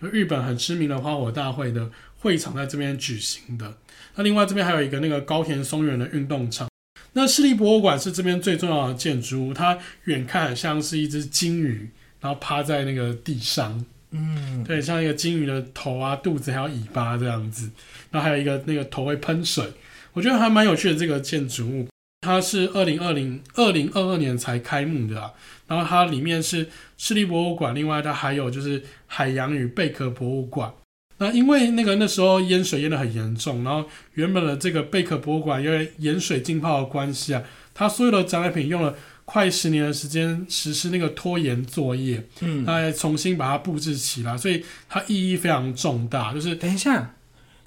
[0.00, 3.76] 就日本很知名的花火大会的会场在这边举行的。
[4.14, 6.66] 那另外这边还有一个那个高田松原的运动场。
[7.12, 11.90] 那市立博物馆是这边最重要的建筑物，它远看很像是一只鲸鱼。
[12.20, 17.70] 然后趴在那个地上，嗯，对，像一个鲸鱼的头啊、肚子还有尾巴这样子，
[18.10, 19.64] 然后还有一个那个头会喷水，
[20.12, 21.88] 我觉得还蛮有趣的这个建筑物。
[22.22, 25.30] 它是二零二零二零二二年才开幕的啊。
[25.68, 30.72] 然后它里面是市立博物馆，另外它还有就是海洋与贝壳博物馆。
[31.18, 37.42] 那因为那个那时候淹水淹得很严重，然后原本的这个贝壳博物馆因为盐水浸泡的关系啊，
[37.74, 38.94] 它所有的展览品用了
[39.26, 46.32] 快十年的时间实施那个拖延作业，嗯，来重新把它布置起来，所以它意义非常重大。
[46.32, 47.14] 就是等一下，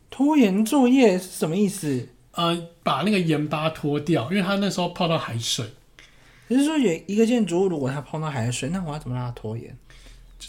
[0.09, 2.07] 拖延作业是什么意思？
[2.31, 5.65] 呃，把那个盐巴脱掉，因为它那时候泡到海水。
[6.47, 9.77] 也就是说，有一个建筑物，如果它泡到海水，那我要怎么让它拖延？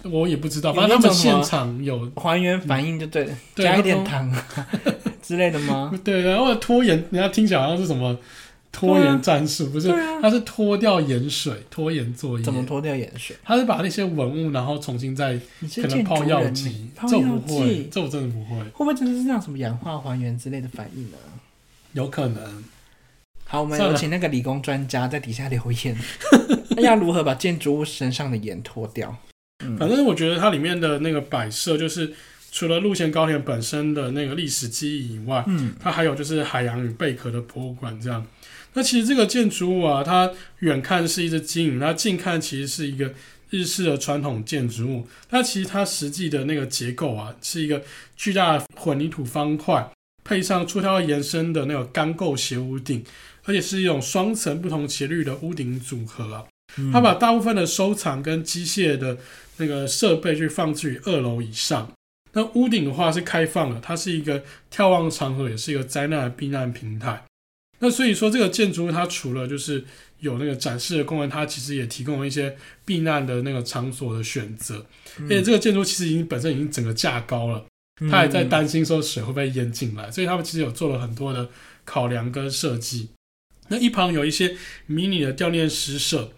[0.04, 4.32] 我也不知道，反正他们现场有还原反应，就对，嗯、加一点糖
[5.20, 5.92] 之类的吗？
[6.04, 8.16] 对，然后拖延，人家听起来好像是什么
[8.72, 9.88] 拖延战术，啊、不是？
[9.88, 12.44] 它、啊、是脱掉盐水，拖延作业。
[12.44, 13.36] 怎么脱掉盐水？
[13.42, 16.88] 它是把那些文物，然后重新再可能泡药剂。
[17.08, 18.56] 这我不会，这我真的不会。
[18.60, 21.18] 会不会真的是这样什么氧化还原之类的反应呢？
[21.92, 22.64] 有可能。
[23.44, 25.98] 好，我们有请那个理工专家在底下留言，
[26.76, 29.18] 那要如何把建筑物身上的盐脱掉？
[29.76, 32.14] 反正我觉得它里面的那个摆设，就是
[32.52, 38.24] 除了路线高田本身的那个历史记忆以外，嗯，它还有就是海洋与贝壳的博物馆这样。
[38.74, 40.30] 那其实这个建筑物啊，它
[40.60, 43.12] 远看是一只鲸鱼，那近看其实是一个
[43.50, 45.08] 日式的传统建筑物。
[45.28, 47.82] 它其实它实际的那个结构啊，是一个
[48.16, 49.90] 巨大的混凝土方块，
[50.22, 53.04] 配上出挑延伸的那个钢构斜屋顶，
[53.44, 56.44] 而且是一种双层不同斜率的屋顶组合啊。
[56.92, 59.18] 它把大部分的收藏跟机械的
[59.56, 61.90] 那个设备去放置于二楼以上。
[62.32, 67.24] 那屋顶的话是开放的，它是一个眺望场合，也是一个灾难的避难平台。
[67.80, 69.84] 那所以说，这个建筑物它除了就是
[70.20, 74.86] 有那个展示的功能，它其实也提供了一些避难的那个场所的选择。
[75.22, 77.66] 而且这个建筑其实已经本身已经整个架高了，
[78.10, 81.48] 它也在担心说水会不会淹进来，所以他们其实有做了很多的
[81.84, 83.08] 考量跟设计。
[83.68, 86.32] 那一旁有一些迷你的吊念诗社。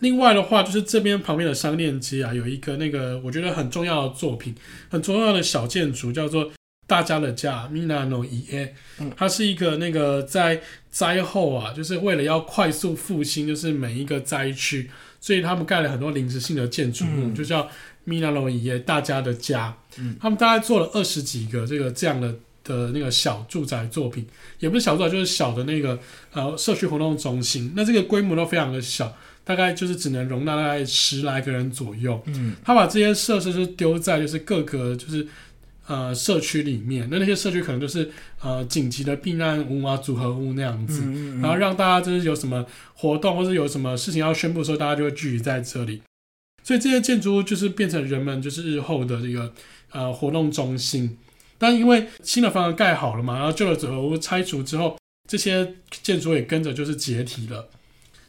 [0.00, 4.54] 另外的话，就是这边旁边的商店街啊，有一个那个我觉得很重要的作品，
[4.90, 6.52] 很重要的小建筑，叫做
[6.86, 8.70] 大家的家 Mina no Ie。
[9.16, 17.68] 它是一个那个在灾后啊，就是为了要快速复兴，就是每一个灾区，所以他们盖了很多临时性的建筑物，嗯、就叫
[18.06, 19.76] Mina no Ie 大家的家。
[19.98, 24.26] 嗯、他们大概做了二十几个这个这样的的那个小住宅作品，
[24.60, 25.98] 也不是小住宅，就是小的那个
[26.32, 27.72] 呃社区活动中心。
[27.74, 29.16] 那这个规模都非常的小。
[29.46, 32.20] 大概就是只能容纳大概十来个人左右。
[32.26, 35.24] 嗯，他把这些设施就丢在就是各个就是
[35.86, 46.02] 呃社区里面，那那些社区可能就是呃紧急的避难屋啊、组合屋那样子，嗯嗯嗯，然后让大家就是有什么活动或者有什么事情要宣布的时候，大家就会聚集在这里。
[46.62, 49.52] 所以这些建筑物就是变成人们就是日后的这个
[49.92, 51.16] 呃活动中心。
[51.58, 57.68] 但因为新的房子盖好了嘛，然后旧的组合屋拆除之后，这些建筑也跟着就是解体了。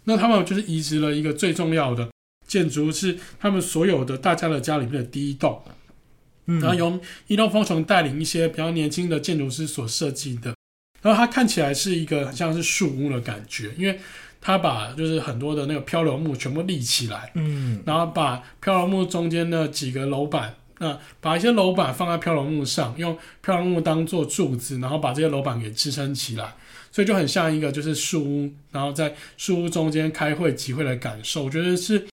[0.05, 2.07] 那他们就是移植了一个最重要的
[2.47, 5.61] 建筑，是他们所有的大家的家里面的第一栋，
[6.47, 10.55] 然后由伊东丰雄带领一些比较年轻的建筑师所设计的，
[11.01, 13.99] 然后它看起来是一个很像是树屋的感觉，因为
[14.39, 26.55] 它把就是很多的那个漂流木全部立起来，嗯，然后把漂流木中间的几个楼板，那把一些楼板放在漂流木上，用漂流木当做柱子，然后把这些楼板给支撑起来。
[26.89, 32.07] 所以就很像一个就是树屋，然后在树屋中间开会集会的感受，我觉得是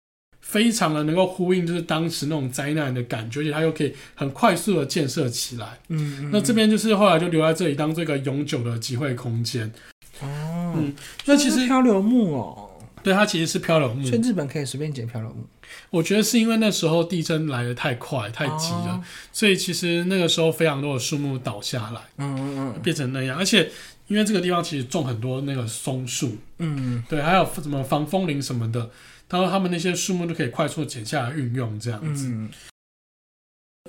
[0.51, 5.79] 非常的能够呼应就是当时那种灾难的感觉，而且它又可以很快速的建设起来。
[5.87, 9.65] 嗯，嗯，那这边就是后来就留在这里当这个永久的集会空间。
[10.19, 12.69] 哦，嗯，那其实漂流木哦，
[13.01, 14.05] 对，它其实是漂流木。
[14.05, 15.45] 所以日本可以随便捡漂流木。
[15.89, 23.71] 我觉得是因为那时候地震来的太快太急了，哦，所以其实那个时候非常多的树木倒下来，嗯嗯嗯，变成那样，而且。
[24.11, 28.89] 因为这个地方其实种很多那个松树，嗯，对，还有什么防风林什么的，
[29.29, 32.27] 然后他们那些树木都可以快速剪下来运用这样子。
[32.27, 32.49] 嗯、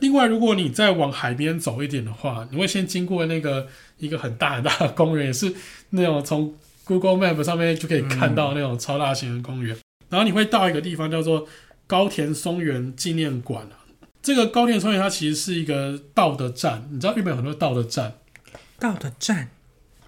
[0.00, 3.66] 另外，如果你再往海边走一点的话，你会先经过那个
[3.98, 5.52] 一个很大很大的公园，也是
[5.90, 6.54] 那种从
[6.84, 9.74] Google Map 上面就可以看到那种超大型的公园。
[9.74, 11.48] 嗯、然后你会到一个地方叫做
[11.88, 13.66] 高田松原纪念馆。
[14.22, 18.14] 这个高田松原它其实是一个道德站，你知道日本有很多道德站，
[18.78, 19.50] 道德站。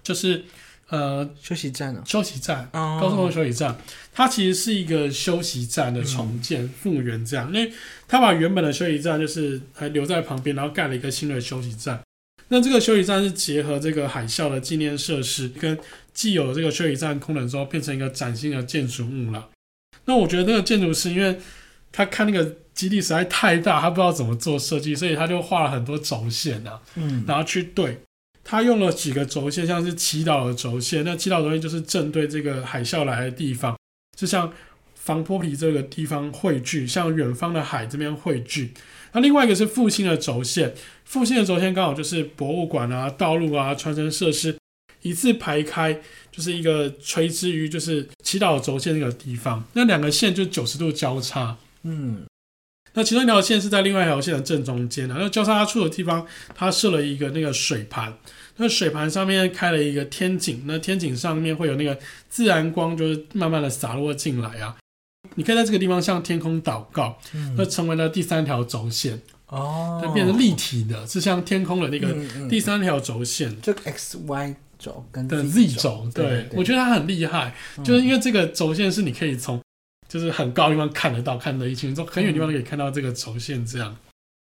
[0.05, 0.45] 就是，
[0.89, 3.75] 呃，休息站、啊、休息站，高速公路休息站，
[4.13, 7.73] 它其实是一个休息站的重建复原，这样，因为
[8.07, 11.99] 它把原本的休息站就是还留在旁边，然后盖了一个新的休息站。
[12.49, 15.75] 那这个休息站是结合这个海啸的纪念设施跟
[16.13, 19.49] 既有的这个休息站功能之后，变成一个崭新的建筑物了。
[20.05, 21.39] 那我觉得那个建筑师，因为
[21.91, 27.99] 他看那个基地实在太大，他不知道怎么做设计，所以他就画了很多轴线啊，嗯，然后去对。
[28.47, 31.03] 它用了几个轴线，像是祈祷的轴线。
[31.03, 33.75] 那祈祷轴线就是正对这个海啸来的地方，
[34.15, 34.53] 就像
[34.93, 38.71] 防波皮这个地方汇聚，像远方的海这边汇聚。
[39.13, 40.75] 那另外一个是复兴的轴线，
[41.05, 44.55] 复兴的轴线刚好就是博物馆啊、道路啊、传承设施
[45.01, 45.99] 一字排开，
[46.31, 49.63] 就是一个垂直于就是祈祷轴线那个地方。
[49.73, 52.23] 那两个线就九十度交叉，嗯。
[52.97, 56.25] 那其中一条线是在另外一条线的正中间，然后交叉处的地方，
[56.55, 58.17] 它设了一个那个水盘，
[58.57, 61.97] 那水盘上面开了一个天井，那天井上面会有那个
[62.29, 64.75] 自然光，就是慢慢的洒落进来啊。
[65.35, 67.17] 你可以在这个地方向天空祷告，
[67.57, 69.21] 那、嗯、成为了第三条轴线。
[69.47, 72.15] 哦，它变成立体的，是像天空的那个
[72.49, 77.53] 第三条轴线，嗯嗯、就 X Y 轴跟的 Z 轴，对，我觉得它很厉害，
[77.83, 79.59] 就是因为这个轴线是你可以从。
[80.07, 83.97] 就是很高的地方看得到，看得一清，从很远地方都可以看到这个轴线这样。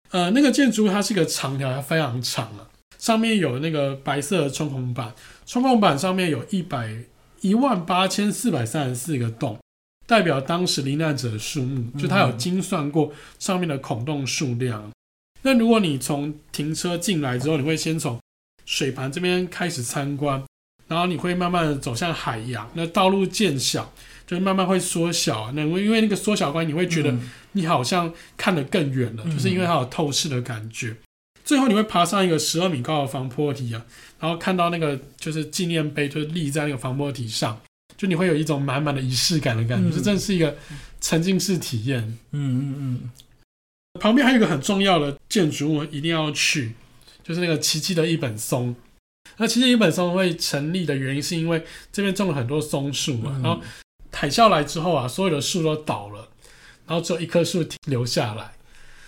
[0.10, 2.68] 呃，那个建筑它是一个长条，它非常长啊，
[2.98, 5.14] 上面有那个白色的穿孔板，
[5.46, 6.96] 穿孔板上面有一百
[7.42, 9.60] 一万八千四百三十四个洞，
[10.08, 14.92] 代表当时罹难者的数目，就它有精算过上面的孔洞数量。
[15.42, 18.20] 那如果你从停车进来之后，你会先从
[18.66, 20.44] 水盘这边开始参观，
[20.88, 23.92] 然后你会慢慢的走向海洋，那道路渐小。
[24.28, 27.14] 就是慢慢会缩小，那因为那个缩小关系，你会觉得
[27.52, 30.96] 你好像看得更远了，嗯、就是因为它有透视的感觉。
[31.46, 33.86] 嗯、最后你会爬上一个十二米高的防坡堤啊，
[34.20, 37.62] 然后看到那个就是纪念碑，就是立在那个防坡堤上，
[37.96, 40.58] 就你会有一种满满的仪式感的感觉，这、嗯、真是一个
[41.00, 42.02] 沉浸式体验。
[42.32, 43.12] 嗯嗯嗯。
[44.02, 46.74] 旁边还有一个很重要的建筑物一定要去，
[47.24, 48.76] 就是那个奇迹的一本松。
[49.38, 53.62] 那奇迹一本松会成立的原因，是因为这边种了很多松树嘛，嗯、然后。
[54.18, 56.30] 海啸来之后啊，所有的树都倒了，
[56.88, 58.54] 然后只有一棵树留下来。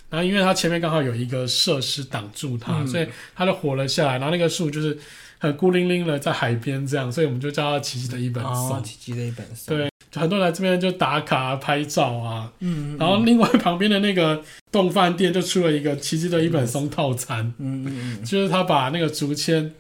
[0.09, 4.13] 然后因为它前面刚好有一个设施挡住它，嗯、所以它就活了下来。
[4.13, 4.97] 然后那个树就是
[5.37, 8.77] 很孤零零的在海边这样，所以我们就叫它奇迹的一本松。
[8.77, 9.75] 哦，奇迹的一本松。
[9.75, 12.51] 对，就很多人来这边就打卡拍照啊。
[12.59, 12.97] 嗯，嗯，嗯。
[12.97, 14.41] 然后另外旁边的那个
[14.71, 17.53] 洞饭店就出了一个奇迹的一本松套餐。
[17.57, 18.23] 嗯嗯嗯。
[18.23, 19.73] 就是他把那个竹签，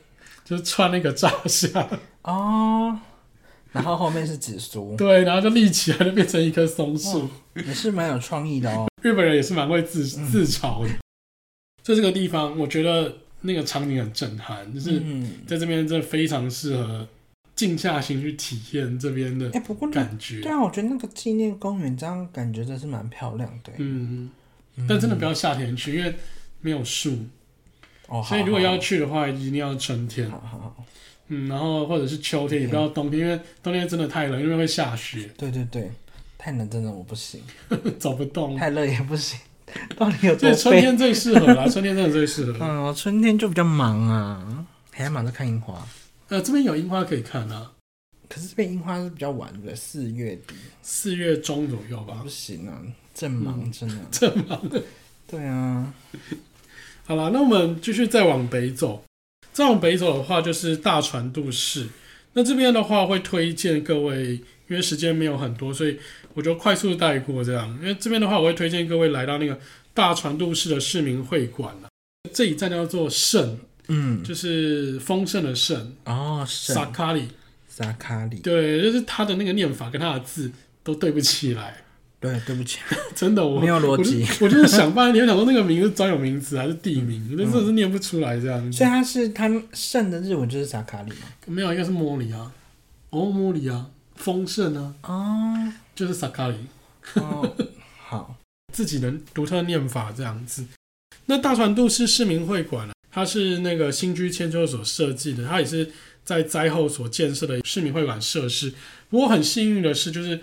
[0.43, 1.87] 就是串那个炸下。
[2.23, 2.99] 哦。
[3.77, 8.87] 然后后面是紫苏，对，然后就立起来，就变成一棵松树，也是蛮有创意的哦。
[9.03, 10.89] 日本人也是蛮会自自嘲的。
[11.83, 14.99] 在、嗯、这个地方，我觉得那个场景很震撼，就是
[15.45, 17.07] 在这边真的非常适合
[17.55, 19.49] 静下心去体验这边的。
[19.53, 23.71] 哎，不过感觉对啊，我觉得那个纪念公园这样感觉真是蛮漂亮的。
[23.77, 24.29] 嗯，
[24.89, 26.15] 但真的不要夏天去，因为
[26.61, 27.15] 没有树。
[28.07, 30.29] 哦，所以如果要去的话，一定要春天。
[30.31, 30.85] 好好好。
[31.29, 35.29] 嗯，然后或者是秋天，也不要冬天，因为冬天真的太冷，因为会下雪。
[35.37, 35.91] 对对对，
[36.37, 37.41] 太冷真的我不行，
[37.99, 38.55] 走不动。
[38.55, 39.39] 太热也不行，
[39.97, 40.49] 到底有多？
[40.49, 42.57] 对，春天最适合啦， 春天真的最适合。
[42.61, 45.85] 嗯，春天就比较忙啊，还要忙着看樱花。
[46.29, 47.71] 呃，这边有樱花可以看啊，
[48.29, 52.21] 可是这边樱花是比较晚的，四月底、四月中左右吧。
[52.23, 52.79] 不行啊，
[53.13, 54.61] 正忙真的，正忙。
[55.27, 55.93] 对啊，
[57.05, 59.03] 好了，那我们继续再往北走。
[59.57, 61.87] 再往北走的话，就是大船渡市。
[62.33, 64.33] 那这边的话，会推荐各位，
[64.67, 65.97] 因为时间没有很多，所以
[66.35, 67.75] 我就快速带过这样。
[67.81, 69.59] 因为这边的话，我会推荐各位来到那个
[69.95, 71.75] 大船渡市的市民会馆。
[72.31, 77.27] 这一站叫做胜，嗯，就是丰盛的盛哦，萨卡里，
[77.67, 80.51] 萨卡里，对，就是他的那个念法跟他的字
[80.83, 81.83] 都对不起来。
[82.19, 82.79] 对，对不起，
[83.13, 88.75] 真的我没有逻辑，我就是想半天，想说那个名字专有名词还是地名，那真的是念不出来这样子。
[88.75, 91.27] 所以他是它圣的日文就是萨卡里吗？
[91.45, 92.51] 没有，应该是摩里啊，
[93.11, 96.55] 哦，摩里啊，丰盛啊，哦，就是萨卡里。
[97.13, 97.55] 哦，
[97.99, 98.35] 好，
[98.73, 100.65] 自己的独特念法这样子。
[101.27, 105.91] 那大船渡市市民会馆啊，它是那个新居签纠所设计的，它也是
[106.25, 108.73] 在灾后所建设的市民会馆设施。
[109.07, 110.39] 不过很幸运的是，就是。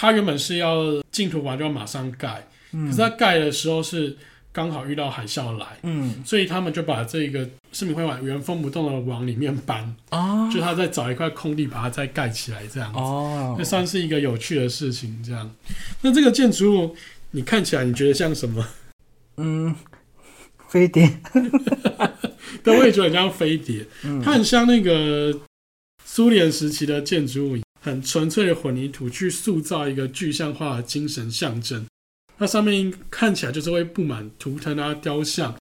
[0.00, 4.16] 他原本是要净土完就要马上盖，嗯、可是他盖的时候是
[4.52, 15.20] 刚好遇到海啸来，嗯，所以他们就把这个市民会馆原封不动的往里面搬，哦，就他再找一块空地把它再盖起来这样子，哦，这算是一个有趣的事情。
[15.26, 15.50] 这样，
[16.02, 16.96] 那这个建筑物
[17.32, 18.64] 你看起来你觉得像什么？
[19.36, 19.74] 嗯，
[20.68, 21.18] 飞碟，
[22.62, 25.36] 对，我也觉得很像飞碟，嗯、它很像那个
[26.04, 27.58] 苏联时期的建筑物。
[27.88, 31.86] 很纯粹的混凝土去塑造一个具象化的精神象征，
[32.36, 35.56] 那上面看起来就是会布满图腾啊、雕像，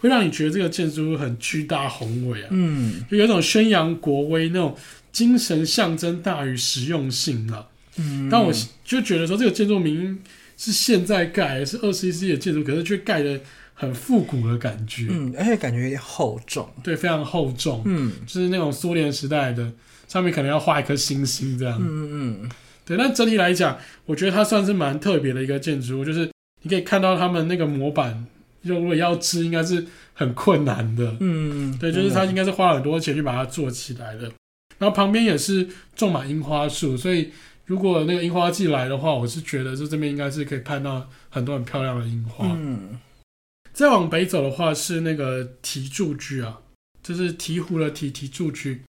[0.00, 4.76] 会让你觉得这个建筑物很巨大宏伟啊，嗯，就有一种宣扬国威那种
[5.12, 7.66] 精神象征大于实用性啊，
[7.96, 8.52] 嗯，但我
[8.84, 10.18] 就觉得说这个建筑明明
[10.56, 13.40] 是现在盖，是二十一世纪的建筑，可是却盖的
[13.74, 15.06] 很复古的感觉。
[15.08, 16.68] 嗯，而且感觉有点厚重。
[16.82, 17.82] 对，非常厚重。
[17.86, 19.72] 嗯，就是那种苏联时代的，
[20.08, 21.78] 上面可能要画一颗星星这样。
[21.80, 22.50] 嗯嗯嗯。
[22.84, 26.28] 对，但整体来讲，我觉得它算是蛮特别的一个建筑物，就是
[26.62, 28.26] 你可以看到他们那个模板，
[28.62, 31.04] 如果要织，应该是很困难的。
[31.20, 31.78] 嗯嗯。
[31.78, 34.32] 对，就是他应该是花了很多钱去把它做起来的。
[34.78, 37.30] 然后旁边也是种满樱花树，所以
[37.66, 42.46] 如果那个樱花季来的话，我是觉得这这边应该是可以看到很多很漂亮的樱花。
[42.56, 42.98] 嗯。
[43.74, 46.58] 再往北走的话是那个提柱居啊，
[47.02, 48.82] 就是醍醐的提提柱居，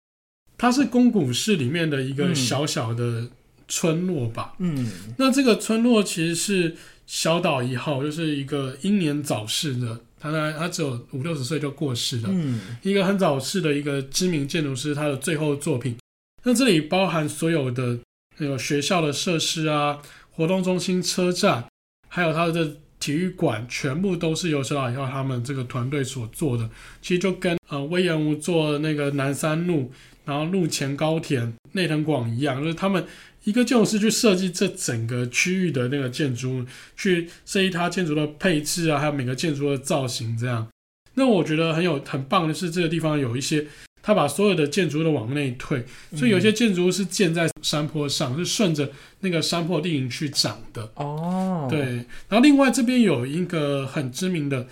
[0.60, 3.28] 它是宫古市里面的一个小小的
[3.68, 4.54] 村落吧。
[4.60, 4.92] 嗯。
[5.18, 6.76] 那这个村落其实是
[7.08, 10.02] 小岛一号，就是一个英年早逝的。
[10.20, 15.96] 他他他只有五六十岁就过世了，嗯，一个很早逝的一个知名建筑师，他的最后作品。
[16.44, 17.98] 那这里包含所有的
[18.38, 20.00] 那个学校的设施啊，
[20.32, 21.66] 活动中心、车站，
[22.10, 26.70] 还有他的体育馆，全部都是由小岛一号他们这个团队所做的。
[27.02, 29.90] 其实就跟呃隈研吾做那个南山路，
[30.26, 33.06] 然后陆前高田、内藤广一样，就是他们。
[33.46, 36.64] 一个建筑师去设计这整个区域的那个建筑，
[36.98, 40.68] 去设计它建筑的配置啊，还有每个建筑的造型这样。
[41.14, 43.66] 那我觉得很有很棒的是，这个地方有一些，
[44.04, 48.92] 他把所有的建筑物都往内退，所以有些建筑物是建在山坡上，是顺着
[49.22, 50.92] 那个山坡地形去长的。
[50.96, 51.80] 哦，对。
[52.28, 54.68] 然后另外这边有一个很知名的，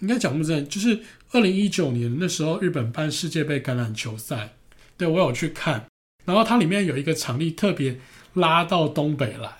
[0.00, 1.00] 应该讲不正，就是
[1.32, 4.52] 二零一九年那时候日本办世界杯橄榄球赛，
[4.96, 5.84] 对，我有去看。
[6.24, 7.98] 然后它里面有一个场地特别
[8.34, 9.50] 拉到东北来，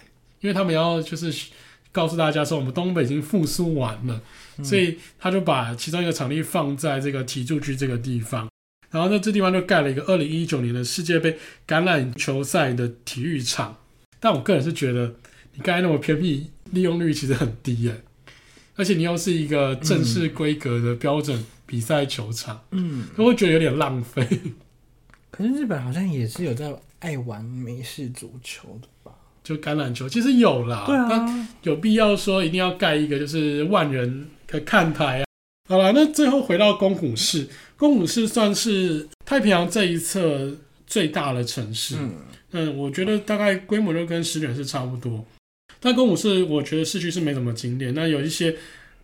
[0.41, 1.32] 因为他们要就是
[1.93, 4.20] 告诉大家说我们东北已经复苏完了，
[4.59, 8.49] 嗯、所以他就把其中一个场地放在这个醍醐居这个地方，
[8.91, 13.76] 然后在这地方就盖了一个二零一九年的世界杯橄榄球赛的体育场。
[14.18, 15.14] 但我个人是觉得
[15.55, 18.03] 你盖那么偏僻，利用率其实很低耶，
[18.74, 24.26] 而且你又是一个正式规格的标准比赛球场，嗯，我会觉得有点浪费。
[25.31, 29.12] 可是日本好像也是有在爱玩美式足球的吧？
[29.45, 30.85] 就橄榄球，其实有啦。
[30.87, 31.07] 对啊。
[31.09, 35.24] 但有必要说一定要盖一个就是万人的看台啊？
[35.68, 40.57] 好了，那最后回到宫古市，宫古市算是太平洋这一侧
[40.87, 41.97] 最大的城市。
[41.99, 42.14] 嗯。
[42.53, 45.24] 嗯，我觉得大概规模就跟石卷是差不多。
[45.79, 47.93] 但宫古市，我觉得市区是没什么景点。
[47.93, 48.57] 那有一些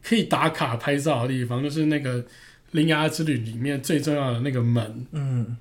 [0.02, 2.24] 可以打卡拍照的地方，就是那个
[2.70, 5.06] 铃芽之旅里面最重要的那个门。
[5.12, 5.56] 嗯。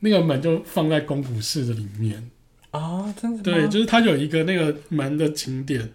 [0.00, 2.30] 那个门就放在宫古市的里面
[2.72, 3.42] 哦，真的？
[3.42, 5.92] 对，就是它有一个那个门的景点。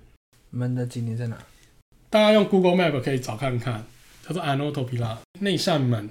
[0.49, 1.37] 门的景点在哪？
[2.09, 3.85] 大家用 Google Map 可以找看看，
[4.27, 6.09] 叫做 Anotopila 那扇门。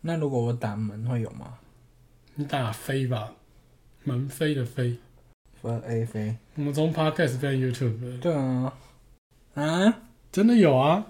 [0.00, 1.58] 那如果我打门会有吗？
[2.34, 3.32] 你打飞吧，
[4.04, 4.96] 门飞的飞。
[5.60, 6.36] 飞 A 飞。
[6.54, 8.20] 我们从 Podcast 变 YouTube。
[8.20, 8.72] 对啊。
[9.54, 10.00] 啊？
[10.30, 11.04] 真的有啊。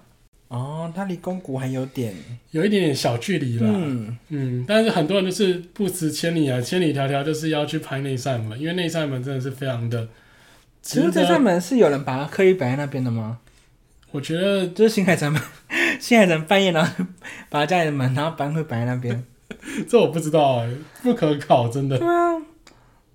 [0.49, 2.13] 哦，它离宫古还有点，
[2.51, 3.67] 有一点点小距离啦。
[3.71, 10.07] 嗯嗯，但是很多人都是不辞千里啊，千里迢迢就是要去拍那扇门，因为那扇门真的是非常的。
[10.81, 13.37] 其实这扇门是有人把它刻意摆在那边的吗？
[14.11, 15.39] 我觉得就是新海诚门，
[16.01, 17.05] 新海诚半夜然后
[17.49, 19.23] 把家里的门然后搬回摆在那边，
[19.87, 21.95] 这我不知道哎、欸，不可考，真的。
[21.99, 22.41] 对啊，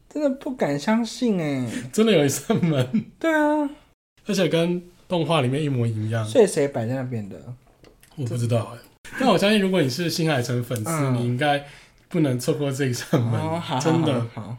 [0.09, 3.07] 真的不敢相信哎、欸， 真的有一扇门。
[3.18, 3.68] 对啊，
[4.26, 4.80] 而且跟。
[5.09, 7.36] 动画里面一模一样，所以谁摆在那边的？
[8.16, 11.66] 我不知道哎、欸，但我相信如果你是新海诚粉丝，嗯、你应该
[12.09, 14.26] 不能错过这一扇门，哦、好好真的。
[14.32, 14.57] 好，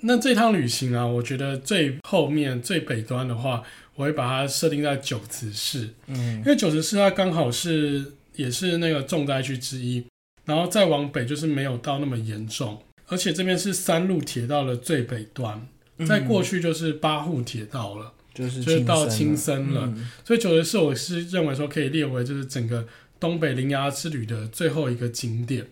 [0.00, 3.62] 那这趟旅行啊，我觉得最后面最北端的话，
[3.94, 10.04] 我会把它设定在九慈市，嗯，因为九慈市它刚好是也是那个重灾区之一，
[10.46, 15.68] 然后再往北就是没有到那么严重，而且这边是三路铁道的最北端，
[16.08, 18.14] 在过去就是八户铁道了。
[18.34, 22.86] 就是就是到青森了，嗯、所以九慈市我是认为说可以列为就是整个
[23.20, 25.66] 东北铃芽之旅的最后一个景点。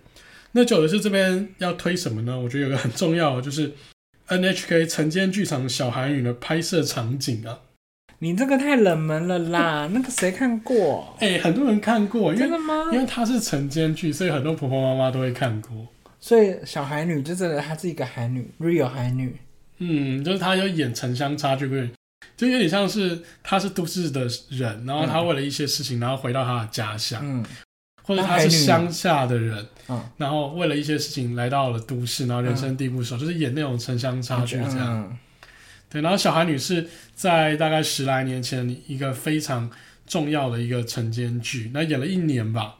[0.52, 2.38] 那九慈市这边要推什么呢？
[2.38, 3.72] 我觉得有个很重要的就是
[4.28, 7.60] NHK 晨间剧场小孩女的拍摄场景啊。
[8.22, 11.16] 你这个太冷门了啦， 那个谁看过？
[11.20, 12.90] 哎、欸，很多人看过，因为真的吗？
[12.92, 15.88] 因为它是晨间剧，所以很多婆婆妈妈都会看过。
[16.20, 19.34] 所以小孩女就真的她是一个孩女，real 孩女。
[19.78, 21.88] 嗯，就是她有演城乡差距对。
[22.36, 27.44] 就有点像是他是都市的人，然后他为了一些事情，然后回到他的家乡，嗯，
[28.02, 35.10] 或者他是乡下的人，嗯，然后为了一些事情来到了都市，然后人生地不熟，嗯、就是演那种城乡差距这样。
[35.10, 35.18] 嗯、
[35.90, 39.70] 对，然后小韩女是在大概十来年前一个非常
[40.06, 42.78] 重要的一个晨间剧，那演了一年吧。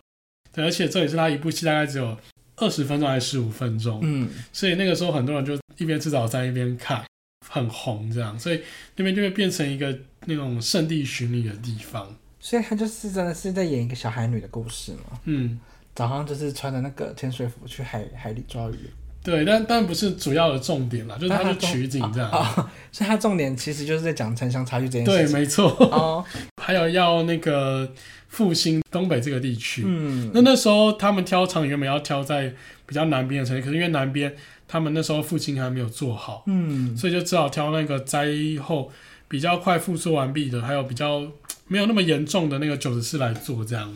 [0.52, 2.16] 对，而且这也是他一部戏，大概只有
[2.56, 7.04] 二十分钟还是十五分钟，嗯，所以那个时候很多人就一边吃早餐一边看。
[7.48, 8.60] 很红，这样，所以
[8.96, 12.14] 那边就会变成一个那种圣地巡礼的地方。
[12.38, 15.18] 所以他就是真的是在演一个小海女的故事嘛。
[15.24, 15.58] 嗯，
[15.94, 18.90] 早上就是穿着那个潜水服去海海里抓鱼。
[19.22, 22.30] 对，但但不是主要的重点啦，就是他的取景这样。
[22.90, 25.32] 所以他重点其实就是在讲城乡差距这件事情。
[25.32, 25.68] 对，没错。
[25.92, 26.24] 哦，
[26.62, 27.92] 还有要那个
[28.28, 29.82] 复兴东北这个地区。
[29.84, 32.50] 嗯，那那时候他们挑场原本要挑在
[32.86, 34.34] 比较南边的城市，可是因为南边
[34.70, 38.28] 他们那时候复兴还没有做好，嗯，所以就只好挑那个灾
[38.62, 38.92] 后
[39.26, 41.26] 比较快复苏完毕的，还有比较
[41.66, 43.92] 没有那么严重的那个九十四来做这样。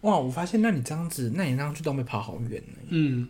[0.00, 2.78] 哇，我发现那你这样子，那你那样去东北跑好远呢。
[2.88, 3.28] 嗯。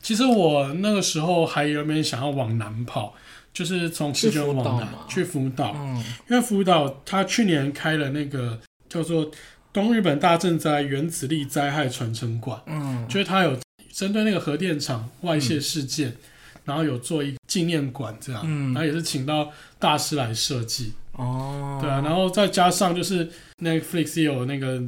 [0.00, 3.12] 其实我那个时候还有点想要往南跑，
[3.52, 9.30] 就是从市区往南去福岛，嗯，因为福岛他去年开了那个叫做
[9.74, 13.54] 东日本大震灾原子力灾害传承馆，嗯，就是他有
[13.90, 16.16] 针对那个核电厂外泄事件，嗯、
[16.64, 23.28] 然后有做一个纪念馆这样，嗯，然后也是请到大师来设计，哦，对啊，然后再加上就是
[23.58, 24.82] Netflix 也有那个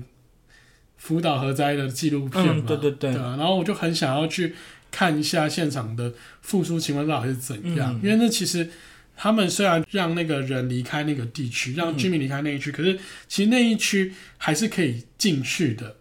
[0.97, 4.55] 福岛核灾的纪录片嘛，嗯，对对对，对啊，然后我就很想要去。
[4.95, 7.95] 看一下现场的复苏情况到底是怎样？
[7.95, 8.69] 嗯、因为那其实
[9.17, 15.97] 他们虽然让那个人离开那个地区，让居民离开那一区，嗯、可是其实那一区还是可以进去的，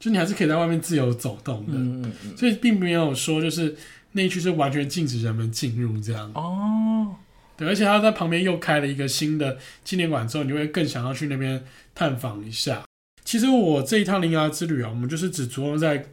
[0.00, 1.74] 就你还是可以在外面自由走动的。
[1.74, 3.76] 嗯嗯嗯、所以并没有说就是
[4.10, 6.28] 那一区是完全禁止人们进入这样。
[6.34, 7.14] 哦，
[7.56, 12.82] 对，而且他在旁边又开了一个新的纪念馆之后，你就会更想要去那边探访一下。
[13.24, 16.04] 其实我这一趟铃芽之旅啊，我们就是只着重在。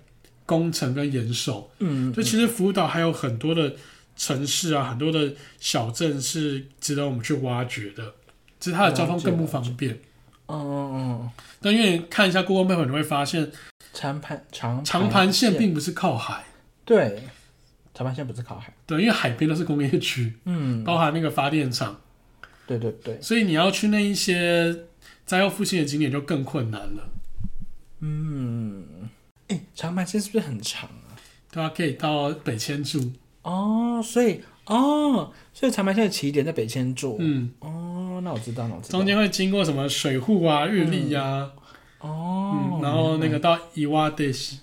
[0.48, 3.76] 工程跟延寿，嗯，就其实福岛还有很多的
[4.16, 8.14] 城市啊，很多的小镇是值得我们去挖掘的，
[8.58, 10.00] 只是它的交通更不方便。
[10.46, 11.30] 嗯嗯嗯。
[11.62, 13.52] 但因为看一下 Google Map，你会发现
[13.98, 16.43] 长盘长长盘线并不是靠海。
[16.86, 17.24] 对，
[17.95, 18.72] 长盘线不是靠海。
[18.86, 22.00] 对，因为海边都是工业区，嗯，包含那个发电厂。
[22.68, 23.20] 对对对。
[23.20, 24.84] 所以你要去那一些
[25.26, 27.10] 灾后复兴的景点就更困难了。
[28.02, 29.10] 嗯。
[29.48, 31.18] 哎、欸，长盘线是不是很长啊？
[31.52, 37.18] 对啊，可以到北千住哦，所以哦，所以长盘线的起点在北千住。
[37.20, 39.00] 嗯，哦，那我知道，了我知道。
[39.00, 41.64] 中间会经过什么水户啊、日立啊，嗯、
[42.08, 44.60] 哦、嗯，然后那个到伊瓦德西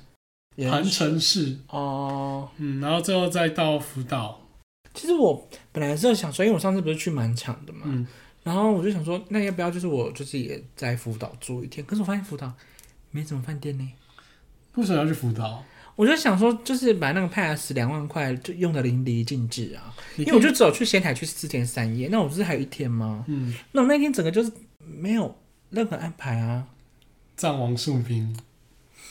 [0.57, 4.41] 盘城市哦，嗯，然后最后再到福岛。
[4.93, 8.07] 其实我本来是想说，因为我上次不是去满场的嘛，嗯，
[8.45, 11.85] 然后我就想说，那要不要就是我就是也在福岛住一天？
[11.85, 12.53] 可是我发现福岛
[13.11, 13.93] 没什么饭店呢。
[14.77, 15.65] 为什么要去福岛？
[15.97, 19.95] 我就想说，就是把那个 pass 两万块就用的淋漓尽致啊！
[20.17, 23.25] 因为我就只有去仙台去四天三夜，那我不是还有一天吗？
[23.29, 25.37] 嗯，那我那天整个就是没有
[25.71, 26.67] 任何安排啊。
[27.37, 28.37] 藏王树冰，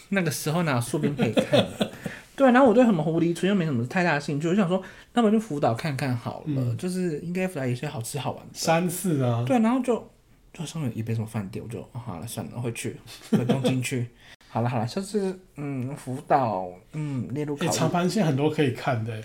[0.09, 1.65] 那个时候哪有树冰可以看？
[2.35, 4.81] 对，然后我对什么狐狸村又没什么太大兴趣，我就想说，
[5.13, 8.49] 那么就福岛看看好了，嗯、就是应该福岛有些好吃好玩的。
[8.53, 10.09] 山寺啊，对，然后就
[10.51, 12.97] 就上面也没什么饭店，我就、哦、 好了算了，回去
[13.29, 14.07] 回东京去。
[14.49, 17.71] 好了好了，下次嗯，福岛嗯，列入考虑。
[17.71, 19.21] 长盘线很多可以看的。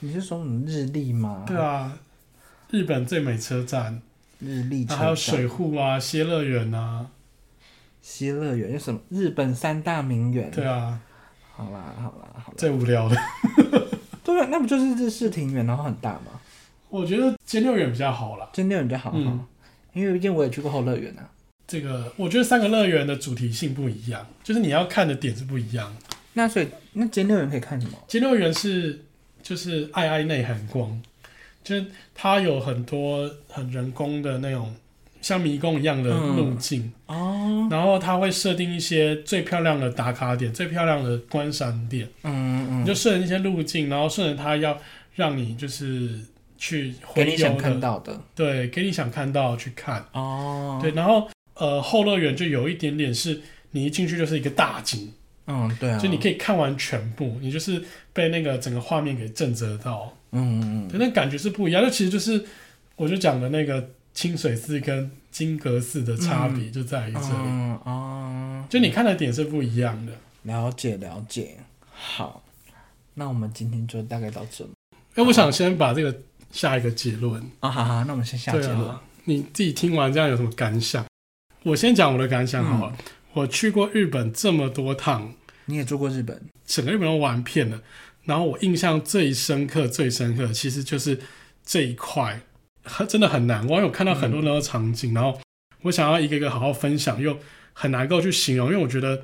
[0.00, 1.44] 你是说日历吗？
[1.46, 1.98] 对啊，
[2.70, 4.00] 日本最美车站。
[4.38, 4.98] 日历车站。
[4.98, 7.08] 还有水户啊，偕乐园啊。
[8.04, 9.00] 偕乐园有什么？
[9.08, 10.50] 日本三大名园。
[10.50, 11.00] 对啊。
[11.56, 12.54] 好啦好啦好啦。
[12.56, 13.16] 最无聊的。
[14.22, 16.40] 对啊，那不就是日式庭园，然后很大吗？
[16.90, 18.48] 我觉得尖六园比较好啦。
[18.52, 19.44] 尖六园比较好，嗯，
[19.92, 21.30] 因为毕竟我也去过后乐园啊。
[21.66, 25.96] 这个我觉得三个乐园的主题性不一样，就是你要看的点是不一样。
[26.34, 27.96] 那所以那尖六园可以看什么？
[28.06, 29.04] 尖六园是
[29.42, 31.00] 就是爱爱内含光，
[31.62, 34.74] 就是它有很多很人工的那种
[35.24, 42.06] 像迷宫一样的路径、嗯、哦，然后它会设定一些最漂亮的打卡点、最漂亮的观赏点。
[42.24, 44.78] 嗯嗯，你就顺着一些路径，然后顺着它要
[45.14, 46.10] 让你就是
[46.58, 50.04] 去给你想看到的，对，给你想看到去看。
[50.12, 51.26] 哦，对，然后。
[51.56, 55.12] 呃，后乐园就有一点点是，你一进去就是一个大景，
[55.46, 57.80] 嗯，对啊，就你可以看完全部，你就是
[58.12, 61.80] 被那个整个画面给震慑到，嗯嗯嗯，那感觉是不一样。
[61.80, 62.44] 就其实就是，
[62.96, 70.12] 我就讲的那个清水寺跟金阁寺的差别就在于这里，嗯嗯，就你看的点是不一样的。
[70.44, 71.56] 了解了解，
[71.90, 72.44] 好，
[73.14, 74.64] 那我们今天就大概到这。
[75.14, 76.14] 哎，我想先把这个
[76.52, 78.88] 下一个结论啊，好好，那我们先下结论。
[78.88, 81.04] 啊，你自己听完这样有什么感想？
[81.62, 82.96] 我先讲我的感想好了。
[82.98, 85.32] 嗯、我去过日本这么多趟，
[85.64, 87.80] 你也住过日本，整个日本都玩遍了。
[88.24, 91.18] 然后我印象最深刻、最深刻，其实就是
[91.64, 92.42] 这一块，
[93.08, 93.66] 真的很难。
[93.68, 95.40] 我有看到很多那个场景，然后
[95.82, 97.38] 我想要一个一个好好分享，又
[97.72, 99.22] 很难够去形容，因为我觉得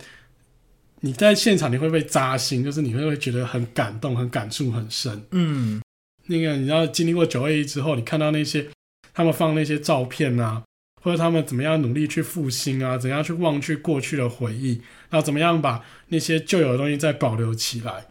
[1.00, 5.24] 你在现场你会被扎心，就是你会会觉得很感动、很感触很深。
[5.30, 5.80] 嗯，
[6.26, 8.68] 那个你知道经历过九二一之后，你看到那些
[9.12, 10.62] 他们放那些照片啊。
[11.02, 18.04] 或者他们怎么样努力去复兴啊，怎样去忘去过去的回忆，然后怎么样把那些旧有的东西再保留起来。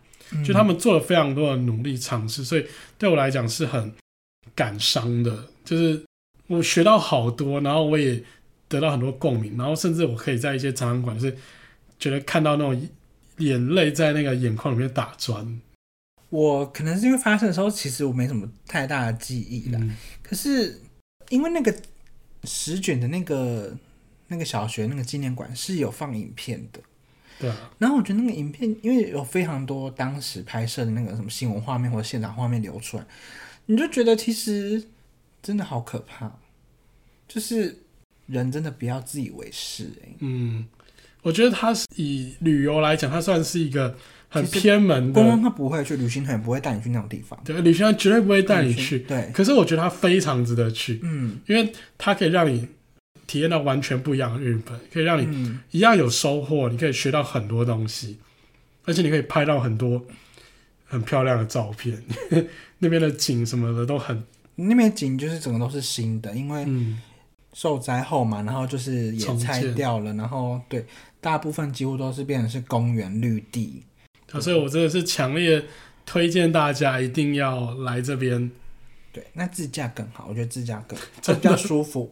[0.43, 2.65] 就他们做了非常多的努力尝试，所以
[2.97, 3.93] 对我来讲是很
[4.59, 5.47] 感伤的。
[5.63, 6.03] 就是
[6.47, 8.21] 我学到好多，然后我也
[8.67, 11.37] 得到很多共鸣，然后甚至我可以在一些展览馆是
[11.97, 12.89] 觉得看到那种
[13.37, 15.61] 眼泪在那个眼眶里面打转。
[16.29, 19.79] 我可能是因为发生的时候，其实我没什么太大的记忆了。
[19.79, 20.81] 嗯、可是
[21.29, 21.73] 因为那个
[22.43, 23.73] 十卷的那个
[24.27, 26.81] 那个小学那个纪念馆是有放影片的。
[27.39, 33.05] 对，然后我觉得那个影片，因为有非常多当时拍摄的那个什么新闻画面或者现场画面流出来，
[33.69, 34.83] 你就觉得其实
[35.43, 36.39] 真的好可怕，
[37.27, 37.77] 就是
[38.25, 40.15] 人真的不要自以为是欸。
[40.19, 40.65] 嗯，
[41.21, 43.95] 我觉得他是以旅游来讲，他算是一个
[44.27, 47.39] 很偏门的，观光他不会去，旅行团也不会带你去那种地方。
[47.45, 48.99] 对，旅行团绝对不会带你去。
[48.99, 50.99] 对，可是我觉得他非常值得去。
[51.03, 52.67] 嗯，因为他可以让你。
[53.27, 58.17] 体验到完全不一样的日本，可以让你一样有收获，你可以学到很多东西，
[58.85, 60.03] 而且你可以拍到很多
[60.89, 61.97] 很漂亮的照片。
[62.79, 64.21] 那边的景什么的都很，
[64.55, 66.67] 那边景就是整个都是新的，因为
[67.53, 70.85] 受灾后嘛，然后就是也拆掉了，然后对，
[71.21, 73.83] 大部分几乎都是变成是公园绿地。
[74.39, 75.63] 所以我真的是强烈
[76.05, 78.51] 推荐大家一定要来这边。
[79.11, 80.97] 对，那自驾更好，我觉得自驾更
[81.35, 82.11] 比较舒服。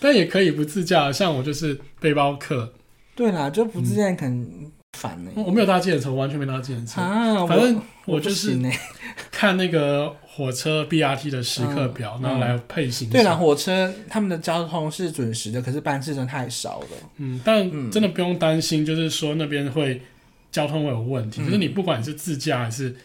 [0.00, 2.72] 但也可以不自驾，像我就是背包客。
[3.14, 5.42] 对啦，就不自驾很烦呢、欸。
[5.42, 7.00] 我没有搭计程车，我完全没搭计程车。
[7.00, 8.58] 啊，反正我就是
[9.30, 13.12] 看那个火车 BRT 的时刻表，然后来配行程。
[13.12, 16.86] 对啦，火车他们的交通是准时的，可是班次真的太少了。
[17.18, 20.02] 嗯，但真的不用担心，就是说那边会
[20.50, 21.40] 交通会有问题。
[21.42, 22.96] 可、嗯、是你不管是自驾还是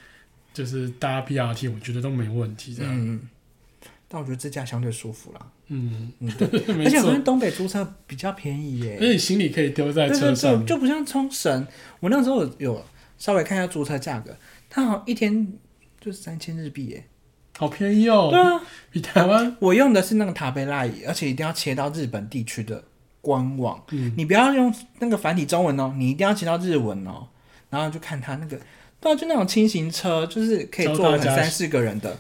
[0.54, 2.74] 就是搭 BRT，我觉得都没问题。
[2.74, 3.20] 这样。
[4.14, 5.40] 嗯但我觉得自驾相对舒服啦。
[5.70, 6.48] 嗯嗯，对，
[6.86, 8.98] 而且好像东北租车比较便宜耶。
[9.02, 11.66] 而且行李可以丢在车上，就就不像冲绳。
[12.00, 12.86] 我那时候有
[13.18, 14.38] 稍微看一下租车价格，
[14.70, 15.52] 它好像一天
[16.00, 17.04] 就是三千日币耶，
[17.58, 18.28] 好便宜哦。
[18.30, 18.62] 对啊，
[18.92, 19.58] 比台湾。
[19.60, 22.84] 我用的是那个塔贝拉，而且一定要切到日本地区的
[23.20, 23.84] 官网。
[23.90, 27.28] 嗯，你不要用那个繁体中文哦，你一定要切到日文哦。
[27.72, 28.60] 然后就看它那个，
[29.02, 32.16] 对啊，就那种轻型车，就是可以坐三四个人的。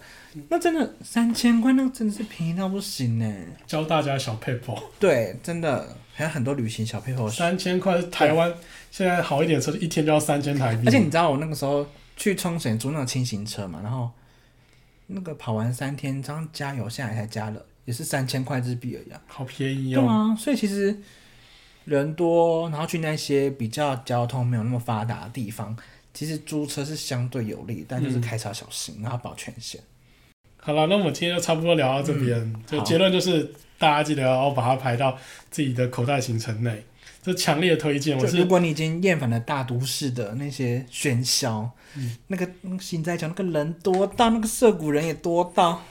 [0.49, 3.35] 那真的三千块，那真的是便宜到不行呢。
[3.67, 7.29] 教大家小撇步，对，真的还有很多旅行小撇步。
[7.29, 8.53] 三千块台湾
[8.89, 10.87] 现在好一点车，一天就要三千台币。
[10.87, 11.85] 而且你知道我那个时候
[12.17, 14.09] 去冲绳租那种轻型车嘛，然后
[15.07, 19.13] 那个跑完三天，这样加油下来才加了，也是三千块日币而已。
[19.13, 20.01] 啊好便宜哦。
[20.01, 20.97] 对啊，所以其实
[21.85, 25.77] 人多，然后去那些比较交通没有那么发达的地方，
[26.13, 29.79] 其实租车是相对有利，但就是开车小心，嗯、然后保全险。
[30.65, 32.39] 好了，那我们今天就差不多聊到这边。
[32.39, 35.17] 嗯、就结论就是，大家记得要把它排到
[35.51, 36.81] 自己的口袋行程内。
[37.21, 38.17] 这强烈推荐。
[38.17, 42.49] 我是如果你已经厌烦了大都市的那些喧嚣，嗯、那个
[42.79, 45.83] 心在讲那个人多到，那个涩谷人也多到，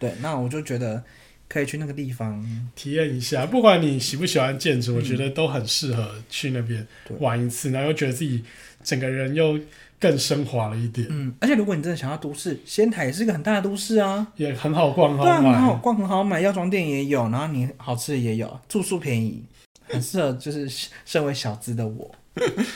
[0.00, 1.00] 对，那我就觉得
[1.48, 2.44] 可以去那个地方
[2.74, 3.46] 体验一下。
[3.46, 6.84] 不管你喜不喜欢建筑，嗯、我觉得都很适合去那边
[7.20, 8.42] 玩一次，然后又觉得自己
[8.82, 9.56] 整个人又。
[10.02, 19.44] 更升华了一点，嗯，而且如果你真的想要都市，仙台也是一个很大的都市啊，也很好逛，对啊，很好逛，很好买，药妆店也有，然后你好吃的也有，住宿便宜，
[19.86, 20.68] 很适合就是
[21.04, 22.10] 身为小资的我。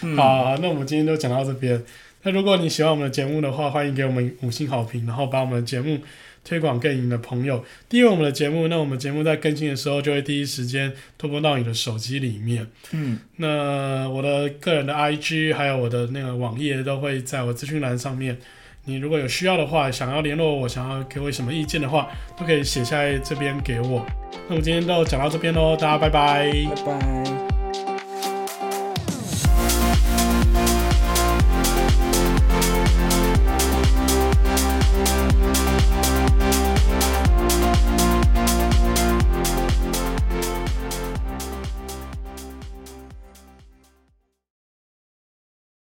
[0.03, 1.83] 嗯、 好，那我们今天就讲到这边。
[2.23, 5.99] 那如果你喜欢我们的节目的话，欢迎给我们五星好评，然后把我们的节目。
[6.47, 12.65] 推广给你的朋友，订阅我们的节目，那我们节目在更新的时候就会第一时间拖播到你的手机里面。
[12.93, 18.39] 嗯，那我的个人的 IG 还有我的那个网页都会在我资讯栏上面。
[18.85, 24.07] 你如果有需要的话，想要联络我，想要给我什么意见的话，都可以写下来这边给我。
[24.49, 27.46] 那我们今天就讲到这边喽，大家拜拜，拜拜。